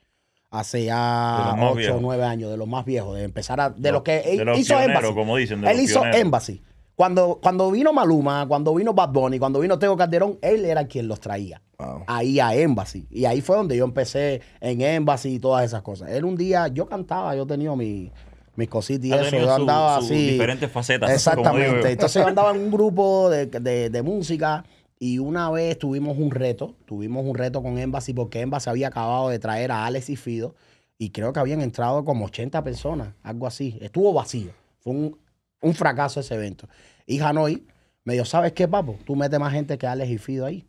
[0.51, 2.01] Hace ya los más 8 o viejos.
[2.01, 3.69] 9 años, de los más viejos, de empezar a.
[3.69, 5.15] De Los- los que de los hizo pioneros, Embassy.
[5.15, 6.21] como dicen, de Él los hizo pioneros.
[6.21, 6.63] Embassy.
[6.99, 11.07] Cuando, cuando vino Maluma, cuando vino Bad Bunny, cuando vino Tego Calderón, él era quien
[11.07, 12.03] los traía Wow.
[12.07, 13.07] ahí a Embassy.
[13.09, 16.09] Y ahí fue donde yo empecé en Embassy y todas esas cosas.
[16.11, 18.11] Él un día, yo cantaba, yo tenía mi,
[18.57, 19.37] mis cositas y Ha eso.
[19.37, 20.31] Yo su- andaba sus así.
[20.31, 21.83] diferentes facetas, Exactamente.
[21.83, 21.87] yo.
[21.87, 24.65] Entonces yo andaba en un grupo de, de- de música
[24.99, 26.75] y una vez tuvimos un reto.
[26.85, 30.53] Tuvimos un reto con Embassy porque Embassy había acabado de traer a Alex y Fido
[30.97, 33.77] y creo que habían entrado como 80 personas, algo así.
[33.79, 34.51] Estuvo vacío.
[34.81, 35.17] Fue un,
[35.61, 36.67] un fracaso ese evento.
[37.05, 37.65] Y Hanoi
[38.03, 38.97] me dijo, ¿sabes qué, papo?
[39.05, 40.65] Tú metes más gente que Alex y Fido ahí.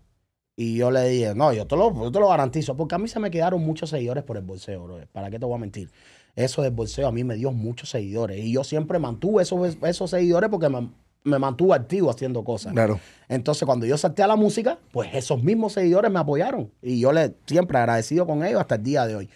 [0.56, 3.08] Y yo le dije, no, yo te, lo, yo te lo garantizo, porque a mí
[3.08, 4.98] se me quedaron muchos seguidores por el bolseo, bro.
[5.12, 5.90] ¿Para qué te voy a mentir?
[6.36, 8.44] Eso del bolseo a mí me dio muchos seguidores.
[8.44, 10.90] Y yo siempre mantuve esos, esos seguidores porque me,
[11.24, 12.72] me mantuve activo haciendo cosas.
[12.72, 13.00] Claro.
[13.28, 16.70] Entonces, cuando yo salté a la música, pues esos mismos seguidores me apoyaron.
[16.82, 19.30] Y yo le siempre agradecido con ellos hasta el día de hoy.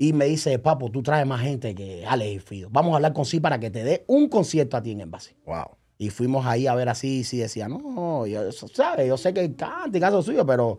[0.00, 2.68] Y me dice, papo, tú traes más gente que Alex y Fido.
[2.70, 5.34] Vamos a hablar con sí para que te dé un concierto a ti en Embassy.
[5.44, 5.64] Wow.
[5.98, 9.08] Y fuimos ahí a ver así, sí decía, no, yo, ¿sabes?
[9.08, 10.78] Yo sé que canta y caso suyo, pero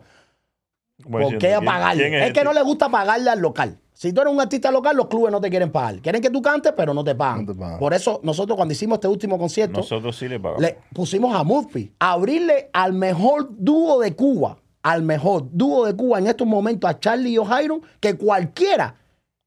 [1.10, 2.06] ¿por qué ¿quién- pagarle?
[2.18, 2.32] Es, este?
[2.40, 3.78] que no le gusta pagarle al local.
[3.92, 6.00] Si tú eres un artista local, los clubes no te quieren pagar.
[6.00, 7.44] Quieren que tú cantes, pero no te pagan.
[7.44, 7.78] No te pagan.
[7.78, 10.62] Por eso, nosotros cuando hicimos este último concierto, Nosotros sí le pagamos.
[10.62, 15.94] le pusimos a Murphy a abrirle al mejor dúo de Cuba, al mejor dúo de
[15.94, 18.94] Cuba en estos momentos, a Charlie y O'Hairon, que cualquiera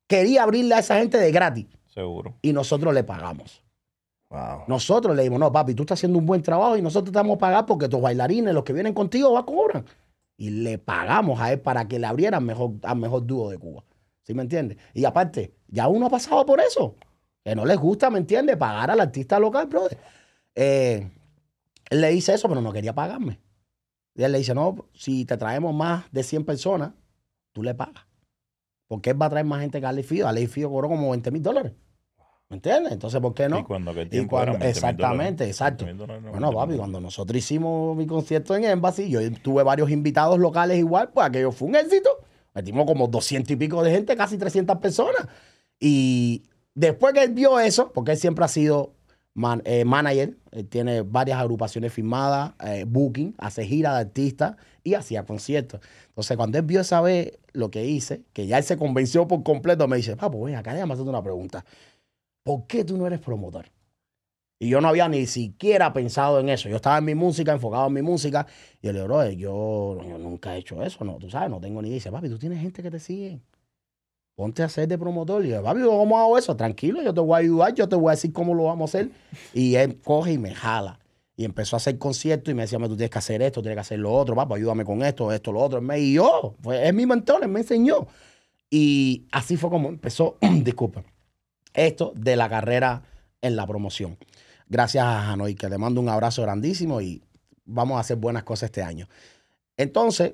[0.08, 1.68] quería abrirle a esa gente de gratis.
[1.88, 2.38] Seguro.
[2.42, 3.64] Y nosotros le pagamos.
[4.30, 4.64] Wow.
[4.68, 7.36] Nosotros le dijimos, no, papi, tú estás haciendo un buen trabajo y nosotros te vamos
[7.36, 9.86] a pagar porque tus bailarines, los que vienen contigo, va a cobrar.
[10.38, 13.84] Y le pagamos a él para que le abrieran mejor, al mejor dúo de Cuba.
[14.24, 14.78] ¿Sí me entiendes?
[14.94, 16.96] Y aparte, ya uno ha pasado por eso.
[17.44, 18.58] Que no les gusta, ¿me entiendes?
[18.58, 19.98] Pagar al artista local, brother.
[20.56, 21.12] Eh,
[21.90, 23.40] él le dice eso, pero no quería pagarme.
[24.16, 26.94] Y él le dice, no, si te traemos más de 100 personas,
[27.52, 28.06] tú le pagas.
[28.94, 30.28] Porque él va a traer más gente que Ale Fío.
[30.28, 31.72] Ale Fío cobró como 20 mil dólares.
[32.48, 32.94] ¿Me entiendes?
[32.94, 33.58] Entonces, ¿por qué no?
[33.58, 35.86] Y cuando Y tiempo cuando- eran 20 mil exactamente, exacto.
[35.86, 39.20] 20 mil dólares, no, Bueno, 20 papi, cuando nosotros hicimos mi concierto en Embassy, yo
[39.42, 42.10] tuve varios invitados locales igual, pues aquello fue un éxito.
[42.54, 45.28] Metimos como 200 y pico de gente, casi 300 personas.
[45.80, 46.44] Y
[46.76, 48.94] después que él vio eso, porque él siempre ha sido
[49.66, 55.26] eh, manager, él tiene varias agrupaciones firmadas, eh, booking, hace gira de artistas y hacía
[55.26, 55.82] conciertos.
[56.10, 59.44] Entonces, cuando él vio esa vez lo que hice, que ya él se convenció por
[59.44, 61.66] completo, me dice, papo, ven acá, déjame hacerte una pregunta.
[62.44, 63.66] ¿Por qué tú no eres promotor?
[64.60, 66.70] Y yo no había ni siquiera pensado en eso.
[66.70, 68.48] Yo estaba en mi música, enfocado en mi música.
[68.82, 71.60] Y yo le digo, "Brother, yo, yo nunca he hecho eso, no, tú sabes, no
[71.60, 71.96] tengo ni idea.
[71.96, 73.42] Dice, papi, tú tienes gente que te sigue.
[74.36, 75.46] Ponte a ser de promotor.
[75.46, 76.56] Y yo, papi, ¿cómo hago eso?
[76.56, 78.98] Tranquilo, yo te voy a ayudar, yo te voy a decir cómo lo vamos a
[78.98, 79.12] hacer.
[79.54, 81.00] Y él coge y me jala.
[81.36, 83.76] Y empezó a hacer conciertos y me decía, "Mira, tú tienes que hacer esto, tienes
[83.78, 85.82] que hacer lo otro, papá, ayúdame con esto, esto, lo otro.
[85.82, 88.08] Me guió, fue, es mi mentor, él me enseñó.
[88.70, 91.04] Y así fue como empezó, disculpa,
[91.74, 93.04] esto de la carrera
[93.42, 94.18] en la promoción.
[94.68, 97.24] Gracias a Hanoi, que le mando un abrazo grandísimo y
[97.66, 99.08] vamos a hacer buenas cosas este año.
[99.78, 100.34] Entonces,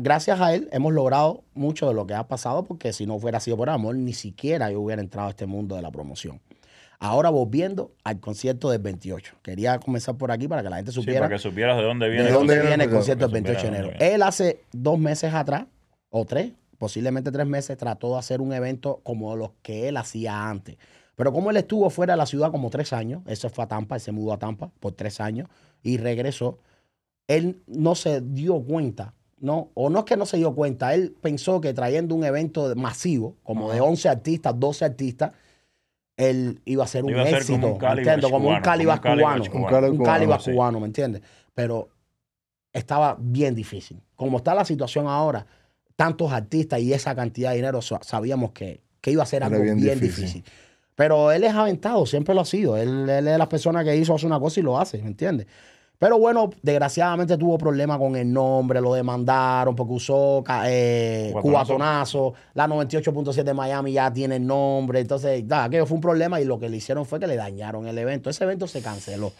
[0.00, 3.40] gracias a él hemos logrado mucho de lo que ha pasado, porque si no hubiera
[3.40, 6.40] sido por amor, ni siquiera yo hubiera entrado a este mundo de la promoción.
[7.00, 9.36] Ahora volviendo al concierto del 28.
[9.42, 12.08] Quería comenzar por aquí para que la gente Sí, supiera para que supieras de dónde
[12.08, 12.24] viene.
[12.24, 13.62] de el dónde viene viene el el concierto del concierto?
[13.62, 14.14] 28 de enero.
[14.14, 15.66] Él hace dos meses atrás,
[16.08, 20.48] o tres, posiblemente tres meses, trató de hacer un evento como los que él hacía
[20.48, 20.76] antes.
[21.16, 23.96] Pero como él estuvo fuera de la ciudad como tres años, se fue a Tampa,
[23.96, 25.48] él se mudó a Tampa por tres años
[25.82, 26.58] y regresó,
[27.28, 29.14] él no se dio cuenta,
[29.44, 29.70] ¿no?
[29.74, 33.36] O no es que no se dio cuenta, él pensó que trayendo un evento masivo,
[33.42, 33.84] como de Ajá.
[33.84, 35.32] 11 artistas, 12 artistas,
[36.16, 37.78] él iba a ser un Iba a ser éxito, como un.
[37.78, 39.44] Como un cubano, como un calibas cubano, cubano.
[39.44, 40.52] Un Cali- un cubano, calibas sí.
[40.52, 41.22] cubano, ¿me entiendes?
[41.54, 41.88] Pero
[42.72, 44.00] estaba bien difícil.
[44.16, 45.46] Como está la situación ahora,
[45.96, 49.46] tantos artistas y esa cantidad de dinero, sa- sabíamos que, que iba a ser Era
[49.46, 50.24] algo bien bien, difícil.
[50.24, 50.44] difícil.
[50.94, 52.76] Pero él es aventado, siempre lo ha sido.
[52.76, 55.08] Él, él es de las personas que hizo hace una cosa y lo hace, ¿me
[55.08, 55.46] entiendes?
[55.98, 61.42] Pero bueno, desgraciadamente tuvo problemas con el nombre, lo demandaron porque usó eh, Cubatonazo.
[61.42, 62.34] cubatonazo.
[62.54, 65.00] La 98.7 de Miami ya tiene el nombre.
[65.00, 67.86] Entonces, da, aquello fue un problema y lo que le hicieron fue que le dañaron
[67.86, 68.28] el evento.
[68.28, 69.32] Ese evento se canceló.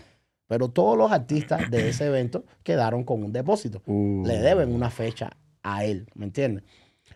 [0.46, 3.82] Pero todos los artistas de ese evento quedaron con un depósito.
[3.86, 4.24] Uh.
[4.24, 5.30] Le deben una fecha
[5.62, 6.64] a él, ¿me entiendes?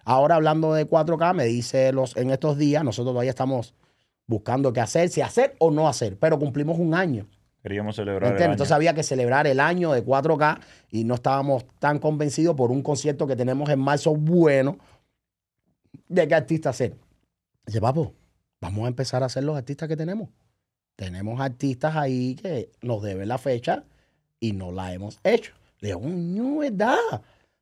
[0.04, 3.74] Ahora hablando de 4K, me dice los, en estos días, nosotros todavía estamos
[4.26, 7.26] buscando qué hacer, si hacer o no hacer, pero cumplimos un año
[7.62, 8.52] Queríamos ¿Me celebrar el año.
[8.52, 12.82] Entonces había que celebrar el año de 4K y no estábamos tan convencidos por un
[12.82, 14.78] concierto que tenemos en marzo bueno
[16.08, 16.96] de qué artista hacer.
[17.66, 18.14] Dice, papo,
[18.60, 20.28] vamos a empezar a hacer los artistas que tenemos.
[20.96, 23.84] Tenemos artistas ahí que nos deben la fecha
[24.40, 25.52] y no la hemos hecho.
[25.80, 26.96] Le digo, no, ¿verdad?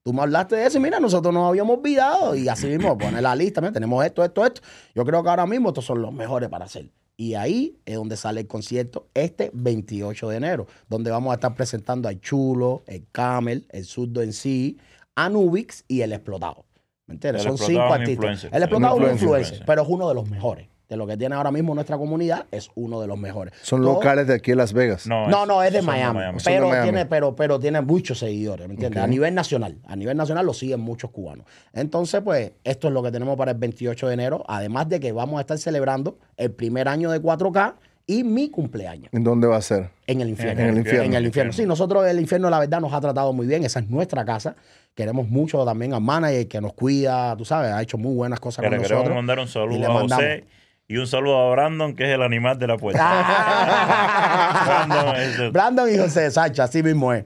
[0.02, 2.34] Tú me hablaste de eso y mira, nosotros nos habíamos olvidado.
[2.36, 4.62] Y así mismo, pone la lista, mira, tenemos esto, esto, esto.
[4.94, 6.88] Yo creo que ahora mismo estos son los mejores para hacer.
[7.16, 11.54] Y ahí es donde sale el concierto este 28 de enero, donde vamos a estar
[11.54, 14.78] presentando al Chulo, el Camel, el Surdo en sí,
[15.14, 16.66] Anubix y el Explotado.
[17.06, 17.42] ¿Me entiendes?
[17.42, 18.44] Son cinco artistas.
[18.44, 20.68] El Explotado es un influencer, pero es uno de los mejores.
[20.88, 23.52] De lo que tiene ahora mismo nuestra comunidad, es uno de los mejores.
[23.62, 25.06] Son Todo- locales de aquí de Las Vegas.
[25.08, 26.20] No, no, no, es de Miami.
[26.20, 26.82] De Pero, Miami.
[26.84, 29.02] Tiene, pero, pero tiene muchos seguidores, ¿me entiendes?
[29.02, 29.78] A nivel nacional.
[29.86, 31.44] A nivel nacional lo siguen muchos cubanos.
[31.72, 34.44] Entonces, pues, esto es lo que tenemos para el 28 de enero.
[34.46, 37.74] Además de que vamos a estar celebrando el primer año de 4K
[38.06, 39.08] y mi cumpleaños.
[39.12, 39.90] ¿En dónde va a ser?
[40.06, 40.62] En el infierno.
[40.62, 41.02] En el infierno.
[41.02, 41.52] En el infierno.
[41.52, 43.64] Sí, nosotros el infierno, la verdad, nos ha tratado muy bien.
[43.64, 44.54] Esa es nuestra casa.
[44.94, 48.62] Queremos mucho también al manager que nos cuida, tú sabes, ha hecho muy buenas cosas
[48.62, 49.16] Que con le queremos nosotros.
[49.16, 50.00] mandar un saludo a.
[50.02, 50.44] José
[50.88, 53.02] y un saludo a Brandon, que es el animal de la puerta.
[54.66, 57.24] Brandon es el- Brandon y José Sacha, así mismo es.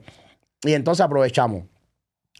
[0.63, 1.63] Y entonces aprovechamos.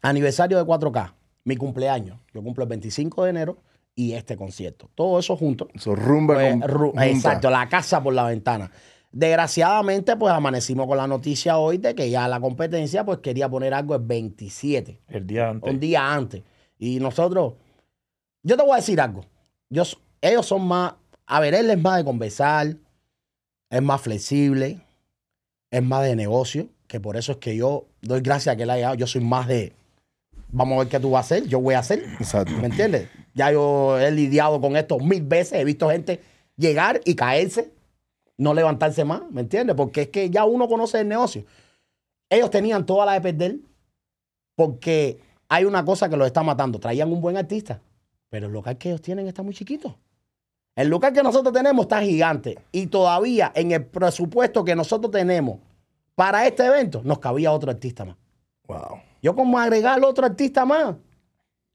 [0.01, 1.13] Aniversario de 4K,
[1.43, 2.19] mi cumpleaños.
[2.33, 3.57] Yo cumplo el 25 de enero
[3.95, 4.89] y este concierto.
[4.95, 5.67] Todo eso junto.
[5.73, 7.07] Eso rumba Pues, con- ru- junta.
[7.07, 8.71] exacto, la casa por la ventana.
[9.11, 13.73] Desgraciadamente, pues amanecimos con la noticia hoy de que ya la competencia pues quería poner
[13.73, 15.69] algo el 27, el día antes.
[15.73, 16.41] un día antes.
[16.79, 17.53] Y nosotros,
[18.41, 19.25] yo te voy a decir algo.
[19.69, 19.83] Yo,
[20.21, 20.93] ellos son más,
[21.31, 22.75] a ver, él es más de conversar,
[23.69, 24.81] es más flexible,
[25.71, 28.69] es más de negocio, que por eso es que yo doy gracias a que él
[28.69, 28.95] haya.
[28.95, 29.71] Yo soy más de,
[30.49, 32.03] vamos a ver qué tú vas a hacer, yo voy a hacer.
[32.19, 32.51] Exacto.
[32.57, 33.07] ¿Me entiendes?
[33.33, 36.19] Ya yo he lidiado con esto mil veces, he visto gente
[36.57, 37.71] llegar y caerse,
[38.35, 39.77] no levantarse más, ¿me entiendes?
[39.77, 41.45] Porque es que ya uno conoce el negocio.
[42.29, 43.55] Ellos tenían toda la de perder
[44.57, 46.77] porque hay una cosa que los está matando.
[46.77, 47.79] Traían un buen artista,
[48.29, 49.97] pero el local que ellos tienen está muy chiquito.
[50.75, 55.59] El local que nosotros tenemos está gigante y todavía en el presupuesto que nosotros tenemos
[56.15, 58.15] para este evento nos cabía otro artista más.
[58.67, 59.01] Wow.
[59.21, 60.95] Yo como agregar otro artista más.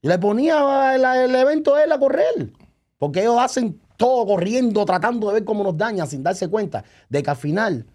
[0.01, 2.51] Le ponía el, el evento de él a correr.
[2.97, 7.23] Porque ellos hacen todo corriendo, tratando de ver cómo nos dañan sin darse cuenta de
[7.23, 7.85] que al final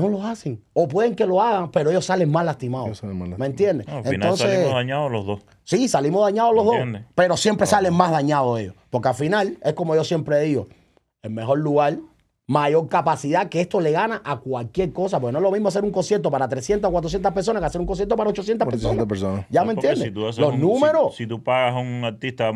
[0.00, 0.62] no lo hacen.
[0.72, 2.86] O pueden que lo hagan, pero ellos salen más lastimados.
[2.88, 3.86] Ellos salen más ¿Me entiendes?
[3.86, 5.40] No, al final salimos dañados los dos.
[5.64, 7.02] Sí, salimos dañados los dos, ¿Entiendes?
[7.14, 8.74] pero siempre salen más dañados ellos.
[8.90, 10.66] Porque al final, es como yo siempre digo,
[11.22, 11.98] el mejor lugar,
[12.46, 15.20] mayor capacidad, que esto le gana a cualquier cosa.
[15.20, 17.80] Porque no es lo mismo hacer un concierto para 300 o 400 personas que hacer
[17.80, 18.96] un concierto para 800 Por personas.
[19.04, 19.46] 800 personas.
[19.50, 20.02] ¿Ya No, me entiendes?
[20.04, 21.12] si Los un- números.
[21.14, 22.50] Si, si tú pagas a un artista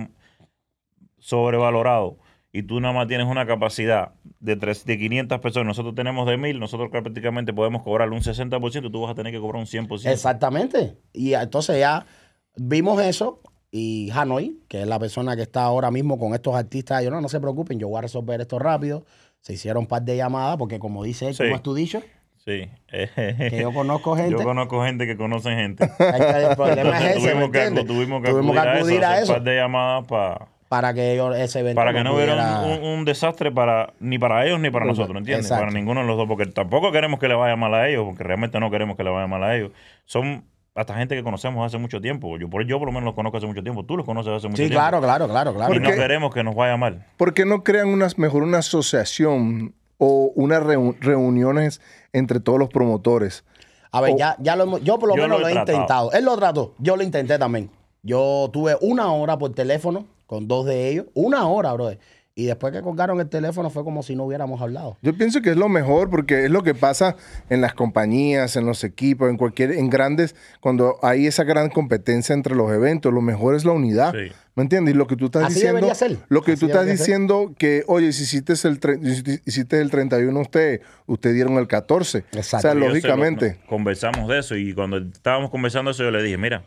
[1.19, 2.17] sobrevalorado
[2.55, 6.37] y tú nada más tienes una capacidad de, tres, de 500 personas, nosotros tenemos de
[6.37, 10.09] 1000, nosotros prácticamente podemos cobrarle un 60%, tú vas a tener que cobrar un 100%.
[10.09, 10.97] Exactamente.
[11.13, 12.07] Y entonces ya
[12.55, 13.41] vimos eso
[13.73, 17.21] y Hanoi, que es la persona que está ahora mismo con estos artistas, yo no,
[17.21, 19.05] no se preocupen, yo voy a resolver esto rápido.
[19.41, 21.43] Se hicieron un par de llamadas porque como dice él, Sí.
[21.43, 22.03] como has tú dicho,
[22.37, 22.69] Sí.
[22.89, 24.31] que yo conozco gente.
[24.31, 25.85] Yo conozco gente que conoce gente.
[25.99, 29.39] el problema es ese, ¿me tuvimos, que, tuvimos que Tuvimos que acudir, a eso un
[29.39, 32.83] par de llamadas para para que ellos ese evento para que no hubiera pudiera- un,
[32.85, 35.03] un- un desastre para ni para ellos ni para Exacto.
[35.03, 35.47] nosotros, ¿entiendes?
[35.47, 35.67] Exacto.
[35.67, 38.25] Para ninguno de los dos, porque tampoco queremos que le vaya mal a ellos, porque
[38.25, 39.71] realmente no queremos que le vaya mal a ellos.
[40.05, 40.45] Son
[40.75, 42.37] hasta gente que conocemos hace mucho tiempo.
[42.39, 43.85] Yo por, yo por lo menos los conozco hace mucho tiempo.
[43.85, 44.81] Tú los conoces hace mucho Sí, tiempo.
[44.81, 45.73] claro, claro, claro, claro.
[45.73, 47.07] Y ¿Por no queremos que nos vaya mal.
[47.17, 51.81] ¿Por qué no crean unas, mejor una asociación o unas reu- reuniones
[52.13, 53.45] entre todos los promotores?
[53.93, 55.53] A ver, O- ya, ya lo hemos- yo por lo Yo menos lo lo he
[55.53, 55.77] he tratado.
[55.79, 56.13] intentado.
[56.13, 57.71] Él lo trató, yo lo intenté también.
[58.03, 61.07] Yo tuve una hora por teléfono con dos de ellos.
[61.15, 61.99] Una hora, brother.
[62.37, 64.97] Y después que colgaron el teléfono fue como si no hubiéramos hablado.
[65.03, 67.15] Yo pienso que es lo mejor porque es lo que pasa
[67.49, 72.33] en las compañías, en los equipos, en cualquier, en grandes, cuando hay esa gran competencia
[72.35, 74.13] entre los eventos, lo mejor es la unidad.
[74.13, 74.33] Sí.
[74.57, 74.95] ¿Me entiendes?
[74.95, 76.19] Y lo que tú estás Así diciendo, debería ser.
[76.29, 76.97] lo que Así tú estás ser.
[76.99, 81.69] diciendo que, oye, si hiciste el, tre- si hiciste el 31 usted, usted dieron el
[81.69, 82.19] 14.
[82.33, 82.57] Exacto.
[82.57, 83.59] O sea, Yo se lo- lógicamente.
[83.69, 86.65] conversamos de eso y cuando estábamos conversando eso yo le dije, mira,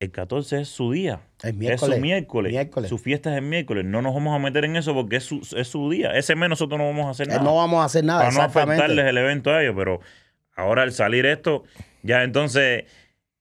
[0.00, 1.20] el 14 es su día.
[1.42, 1.96] Es Es miércoles.
[1.96, 2.52] su miércoles.
[2.52, 2.88] Miércoles.
[2.88, 3.84] Su fiesta es el miércoles.
[3.84, 6.12] No nos vamos a meter en eso porque es su, es su día.
[6.16, 7.42] Ese mes nosotros no vamos a hacer Eh, nada.
[7.42, 10.00] No vamos a hacer nada, para no afectarles el evento a ellos, pero
[10.54, 11.64] ahora al salir esto,
[12.02, 12.84] ya entonces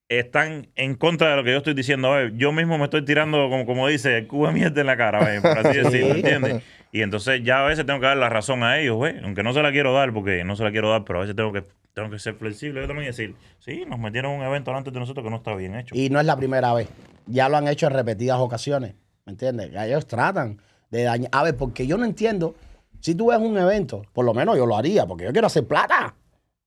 [0.09, 2.11] están en contra de lo que yo estoy diciendo.
[2.11, 4.97] Ver, yo mismo me estoy tirando, como, como dice, el cubo de mierda en la
[4.97, 5.83] cara, ve, por así Sí.
[5.83, 6.63] decirlo, ¿entiendes?
[6.91, 9.53] Y entonces ya a veces tengo que dar la razón a ellos, ve, aunque no
[9.53, 11.65] se la quiero dar, porque no se la quiero dar, pero a veces tengo que,
[11.97, 15.23] tengo que ser flexible yo también decir, sí, nos metieron un evento antes de nosotros
[15.23, 15.95] que no está bien hecho.
[15.95, 16.87] Y no es la primera vez.
[17.25, 18.93] Ya lo han hecho en repetidas ocasiones.
[19.25, 19.71] ¿Me entiendes?
[19.75, 21.31] Ellos tratan de dañar.
[21.33, 22.53] A ver, porque yo no entiendo.
[22.99, 25.65] Si tú ves un evento, por lo menos yo lo haría, porque yo quiero hacer
[25.65, 26.13] plata.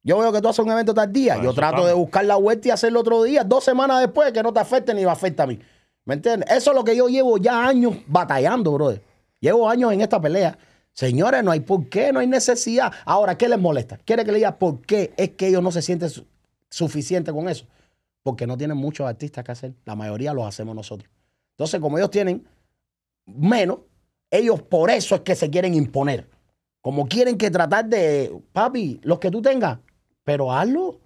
[0.03, 1.35] Yo veo que tú haces un evento tal día.
[1.35, 4.43] Para yo trato de buscar la vuelta y hacerlo otro día, dos semanas después, que
[4.43, 5.61] no te afecte ni me afecta a mí.
[6.07, 6.51] ¿Me entiendes?
[6.51, 9.01] Eso es lo que yo llevo ya años batallando, brother.
[9.39, 10.59] Llevo años en esta pelea.
[10.93, 12.93] Señores, no hay por qué, no hay necesidad.
[13.05, 13.99] Ahora, ¿qué les molesta?
[13.99, 16.26] ¿Quiere que le diga por qué es que ellos no se sienten su-
[16.68, 17.66] suficientes con eso?
[18.22, 19.74] Porque no tienen muchos artistas que hacer.
[19.84, 21.09] La mayoría los hacemos nosotros.
[21.53, 22.47] Entonces, como ellos tienen
[23.26, 23.78] menos,
[24.30, 26.28] ellos por eso es que se quieren imponer.
[26.82, 29.78] Como quieren que tratar de, papi, los que tú tengas,
[30.24, 31.01] pero hazlo.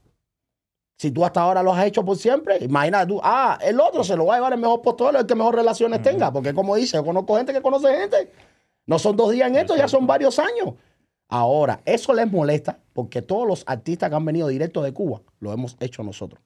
[0.97, 4.17] Si tú hasta ahora lo has hecho por siempre, imagínate tú, ah, el otro se
[4.17, 6.97] lo va a llevar el mejor postor, el que mejor relaciones tenga, porque como dice,
[6.97, 8.31] yo conozco gente que conoce gente.
[8.87, 10.75] No son dos días en esto, ya son varios años.
[11.29, 15.53] Ahora, eso les molesta porque todos los artistas que han venido directo de Cuba lo
[15.53, 16.41] hemos hecho nosotros.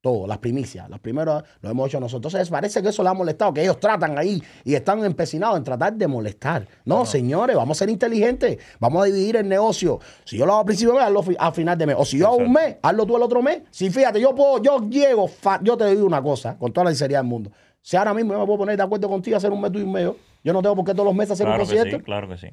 [0.00, 2.32] Todo, las primicias, las primeras lo hemos hecho nosotros.
[2.32, 5.64] Entonces parece que eso les ha molestado, que ellos tratan ahí y están empecinados en
[5.64, 6.68] tratar de molestar.
[6.84, 9.98] No, señores, vamos a ser inteligentes, vamos a dividir el negocio.
[10.24, 11.96] Si yo lo hago a principio de mes, hazlo a final de mes.
[11.98, 13.62] O si yo hago un mes, hazlo tú el otro mes.
[13.70, 15.28] Si fíjate, yo puedo, yo llego,
[15.62, 17.50] yo te digo una cosa, con toda la sinceridad del mundo.
[17.82, 19.80] Si ahora mismo yo me puedo poner de acuerdo contigo a hacer un mes tú
[19.80, 20.12] y un mes
[20.44, 21.98] yo, no tengo por qué todos los meses hacer Claro un que concierto.
[21.98, 22.46] sí, claro que sí.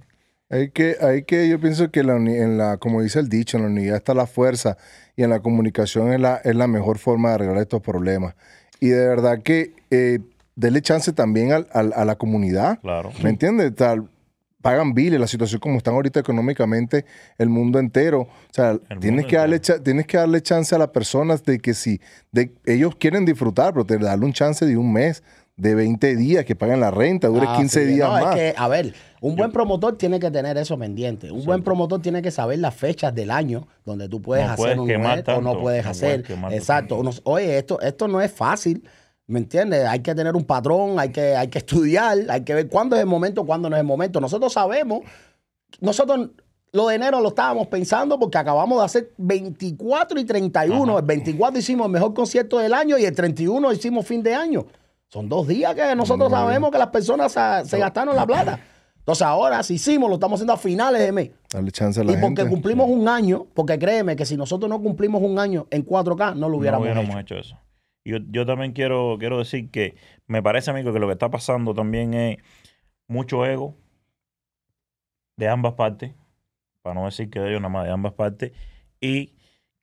[0.49, 3.63] Hay que, hay que, yo pienso que la en la, como dice el dicho, en
[3.63, 4.77] la unidad está la fuerza
[5.15, 8.35] y en la comunicación es la, es la mejor forma de arreglar estos problemas.
[8.79, 10.19] Y de verdad que eh,
[10.81, 12.79] chance también al- al- a la comunidad.
[12.81, 13.11] Claro.
[13.23, 13.73] ¿Me entiendes?
[13.73, 14.07] Tal,
[14.61, 17.05] pagan biles, la situación como están ahorita económicamente,
[17.37, 18.21] el mundo entero.
[18.21, 21.59] O sea, El tienes que, darle cha- tienes que darle chance a las personas de
[21.59, 21.99] que si
[22.31, 25.23] de, ellos quieren disfrutar, pero te darle un chance de un mes,
[25.57, 27.93] de 20 días, que paguen la renta, dure Ah, 15 sí.
[27.93, 28.35] días No, más.
[28.37, 31.31] Es que, a ver, un buen promotor tiene que tener eso pendiente.
[31.31, 34.63] Un buen promotor tiene que saber las fechas del año donde tú puedes No hacer
[34.63, 36.23] puedes un quemar evento o no tanto, puedes no hacer.
[36.23, 37.01] puedes Exacto.
[37.01, 37.21] tanto.
[37.23, 38.83] Oye, esto, esto no es fácil.
[39.27, 39.85] ¿Me entiendes?
[39.87, 43.01] Hay que tener un patrón, hay que, hay que estudiar, hay que ver cuándo es
[43.01, 44.19] el momento, cuándo no es el momento.
[44.21, 45.01] Nosotros sabemos,
[45.79, 46.29] nosotros
[46.73, 50.91] lo de enero lo estábamos pensando porque acabamos de hacer 24 y 31.
[50.91, 50.99] Ajá.
[50.99, 54.65] El 24 hicimos el mejor concierto del año y el 31 hicimos fin de año.
[55.15, 58.59] Son dos días que nosotros sabemos que las personas se, se gastaron la plata.
[58.97, 61.29] Entonces ahora, si hicimos, lo estamos haciendo a finales de mes.
[61.53, 62.49] Darle chance a la Y porque gente.
[62.49, 66.49] cumplimos un año, porque créeme que si nosotros no cumplimos un año en 4K, no
[66.49, 67.35] lo no hubiéramos, hubiéramos hecho.
[67.35, 67.37] hecho.
[67.37, 67.57] eso.
[68.03, 69.95] Yo, yo también quiero, quiero decir que
[70.27, 72.37] me parece, amigo, que lo que está pasando también es
[73.07, 73.73] mucho ego
[75.37, 76.11] de ambas partes,
[76.81, 78.51] para no decir que de ellos nada más, de ambas partes,
[78.99, 79.34] y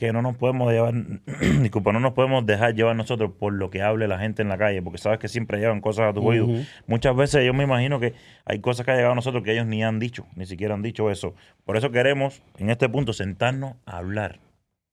[0.06, 0.94] que no nos podemos llevar,
[1.62, 4.58] disculpa, no nos podemos dejar llevar nosotros por lo que hable la gente en la
[4.58, 6.48] calle, porque sabes que siempre llevan cosas a tu oído.
[6.88, 9.64] Muchas veces yo me imagino que hay cosas que han llegado a nosotros que ellos
[9.64, 11.36] ni han dicho, ni siquiera han dicho eso.
[11.64, 14.40] Por eso queremos, en este punto, sentarnos a hablar,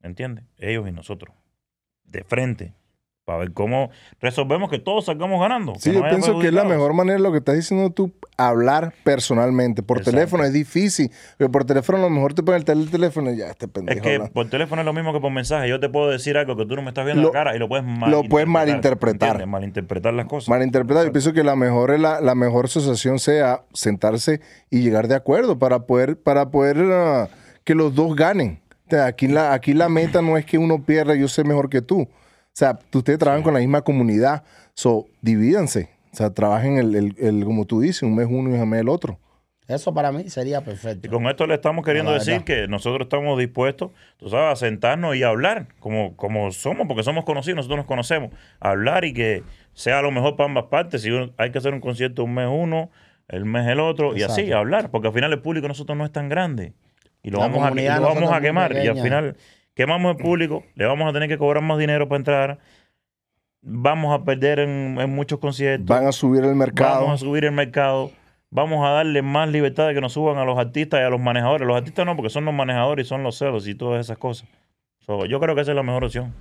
[0.04, 0.46] ¿entiendes?
[0.60, 1.34] Ellos y nosotros,
[2.04, 2.74] de frente,
[3.30, 5.76] para ver cómo resolvemos que todos salgamos ganando.
[5.78, 9.84] Sí, yo pienso que es la mejor manera lo que estás diciendo tú, hablar personalmente.
[9.84, 10.18] Por Exacto.
[10.18, 13.32] teléfono es difícil, pero por teléfono a lo mejor te ponen el tel- el teléfono
[13.32, 13.98] y ya, este pendejo.
[13.98, 14.30] Es que habla.
[14.30, 15.70] por teléfono es lo mismo que por mensaje.
[15.70, 17.60] Yo te puedo decir algo que tú no me estás viendo Lo- la cara y
[17.60, 19.30] lo puedes lo puedes malinterpretar.
[19.30, 19.48] ¿entiendes?
[19.48, 20.50] Malinterpretar las cosas.
[20.50, 21.06] Malinterpretado.
[21.06, 25.60] Yo pienso que la mejor, la, la mejor asociación sea sentarse y llegar de acuerdo
[25.60, 27.28] para poder, para poder ah,
[27.64, 28.60] que los dos ganen.
[28.88, 31.70] O sea, aquí, la, aquí la meta no es que uno pierda yo sé mejor
[31.70, 32.08] que tú.
[32.50, 34.44] O sea, ustedes trabajan con la misma comunidad.
[34.74, 35.90] So, divídanse.
[36.12, 38.82] O sea, trabajen el, el- el- como tú dices, un mes uno y un mes
[38.82, 39.20] el otro.
[39.68, 41.10] Eso para mí sería Y perfecto.
[41.12, 45.22] con esto le estamos queriendo decir que nosotros estamos dispuestos, tú sabes, a sentarnos y
[45.22, 48.32] hablar como, como somos, porque somos conocidos, nosotros nos conocemos.
[48.60, 49.44] Hablar y que
[49.74, 51.04] sea lo mejor para ambas partes.
[51.04, 52.90] Si uno- hay que hacer un concierto un mes uno,
[53.28, 56.12] el mes el otro, y así, hablar, porque al final el público nosotros no es
[56.12, 56.74] tan grande.
[57.22, 58.74] Y lo La vamos a, y lo vamos a quemar.
[58.76, 59.38] Y al final
[59.80, 62.60] quemamos el público, le vamos a tener que cobrar más dinero para entrar.
[63.62, 65.88] Vamos a perder en, en muchos conciertos.
[65.88, 67.02] Van a subir el mercado.
[67.06, 68.12] Vamos a subir el mercado.
[68.52, 71.22] Vamos a darle más libertad de que nos suban a los artistas y a los
[71.22, 71.66] manejadores.
[71.66, 74.50] Los artistas no, porque son los manejadores y son los celos y todas esas cosas.
[75.00, 76.34] So, yo creo que esa es la mejor opción.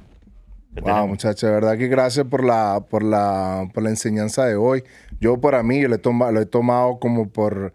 [0.82, 4.82] Wow, muchachos, de verdad que gracias por la, por la, por la enseñanza de hoy.
[5.20, 7.72] Yo para mí lo he, toma- lo he tomado como por,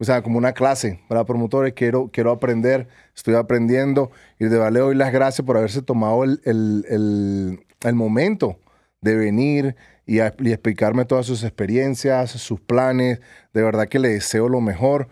[0.00, 1.74] o sea, como una clase para promotores.
[1.74, 6.24] Quiero, quiero aprender, estoy aprendiendo y de verdad le doy las gracias por haberse tomado
[6.24, 8.58] el, el- el- el momento
[9.02, 9.76] de venir
[10.06, 13.20] y, y explicarme todas sus experiencias, sus planes.
[13.54, 15.08] De verdad que le deseo lo mejor.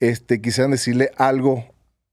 [0.00, 1.64] Este, quisieran decirle algo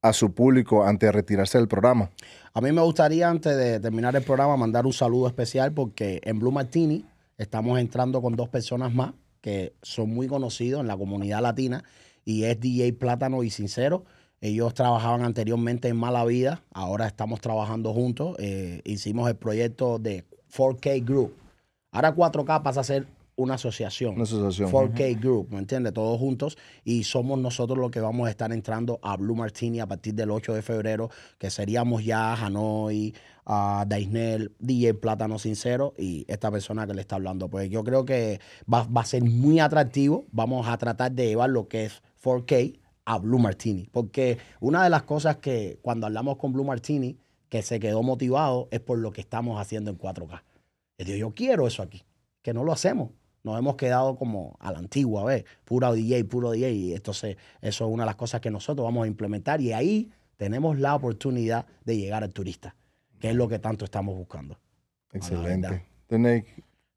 [0.02, 2.12] a su público antes de retirarse del programa.
[2.54, 6.40] A mí me gustaría, antes de terminar el programa, mandar un saludo especial porque en
[6.40, 7.06] Blue Martini
[7.38, 11.84] estamos entrando con dos personas más que son muy conocidos en la comunidad latina
[12.30, 14.06] y es DJ Plátano y Sincero.
[14.40, 18.36] Ellos trabajaban anteriormente en Mala Vida, ahora estamos trabajando juntos.
[18.38, 20.26] Eh, hicimos el proyecto de
[20.56, 21.34] 4K Group.
[21.92, 24.14] Ahora 4K pasa a ser una asociación.
[24.14, 24.72] Una asociación.
[24.72, 25.92] 4K Group, ¿me entiendes?
[25.92, 26.56] Todos juntos.
[26.84, 30.30] Y somos nosotros los que vamos a estar entrando a Blue Martini a partir del
[30.30, 31.10] 8 de febrero,
[31.40, 33.12] que seríamos ya Hanoi,
[33.44, 37.50] a Daisnel, DJ Plátano Sincero y esta persona que le está hablando.
[37.50, 38.40] Pues yo creo que
[38.72, 40.28] va, va a ser muy atractivo.
[40.32, 43.88] Vamos a tratar de llevar lo que es 4K a Blue Martini.
[43.92, 47.18] Porque una de las cosas que cuando hablamos con Blue Martini,
[47.50, 50.44] que se quedó motivado, es por lo que estamos haciendo en 4K.
[50.98, 52.04] Él dijo, yo quiero eso aquí,
[52.42, 53.10] que no lo hacemos.
[53.44, 55.46] Nos hemos quedado como a la antigua, ¿ves?
[55.64, 56.72] Puro DJ, puro DJ.
[56.72, 59.62] Y entonces eso es una de las cosas que nosotros vamos a implementar.
[59.62, 62.76] Y ahí tenemos la oportunidad de llegar al turista,
[63.20, 64.60] que es lo que tanto estamos buscando.
[65.14, 65.86] Excelente.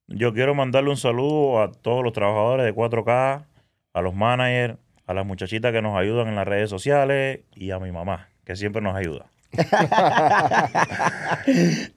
[0.09, 3.47] Yo quiero mandarle un saludo a todos los trabajadores de 4K,
[3.95, 7.79] a los managers, a las muchachitas que nos ayudan en las redes sociales y a
[7.79, 9.27] mi mamá, que siempre nos ayuda.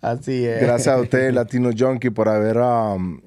[0.01, 0.61] Así es.
[0.61, 3.21] Gracias a usted, Latino Junkie, por haber um,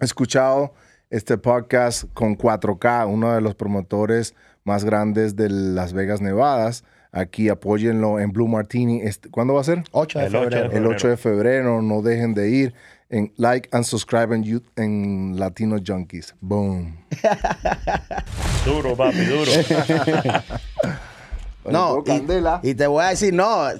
[0.00, 0.74] escuchado
[1.10, 4.34] este podcast con 4K, uno de los promotores
[4.64, 6.84] más grandes de Las Vegas, Nevadas.
[7.12, 9.02] Aquí apóyenlo en Blue Martini.
[9.02, 9.84] Este- ¿Cuándo va a ser?
[9.92, 10.72] 8 de El 8 de febrero.
[10.72, 11.82] El 8 de febrero.
[11.82, 12.74] No dejen de ir.
[13.12, 16.34] En like and subscribe en, You- en Latino Junkies.
[16.40, 16.96] Boom.
[18.64, 19.52] Duro, papi, duro.
[21.64, 23.70] No, y, y te voy a decir, no,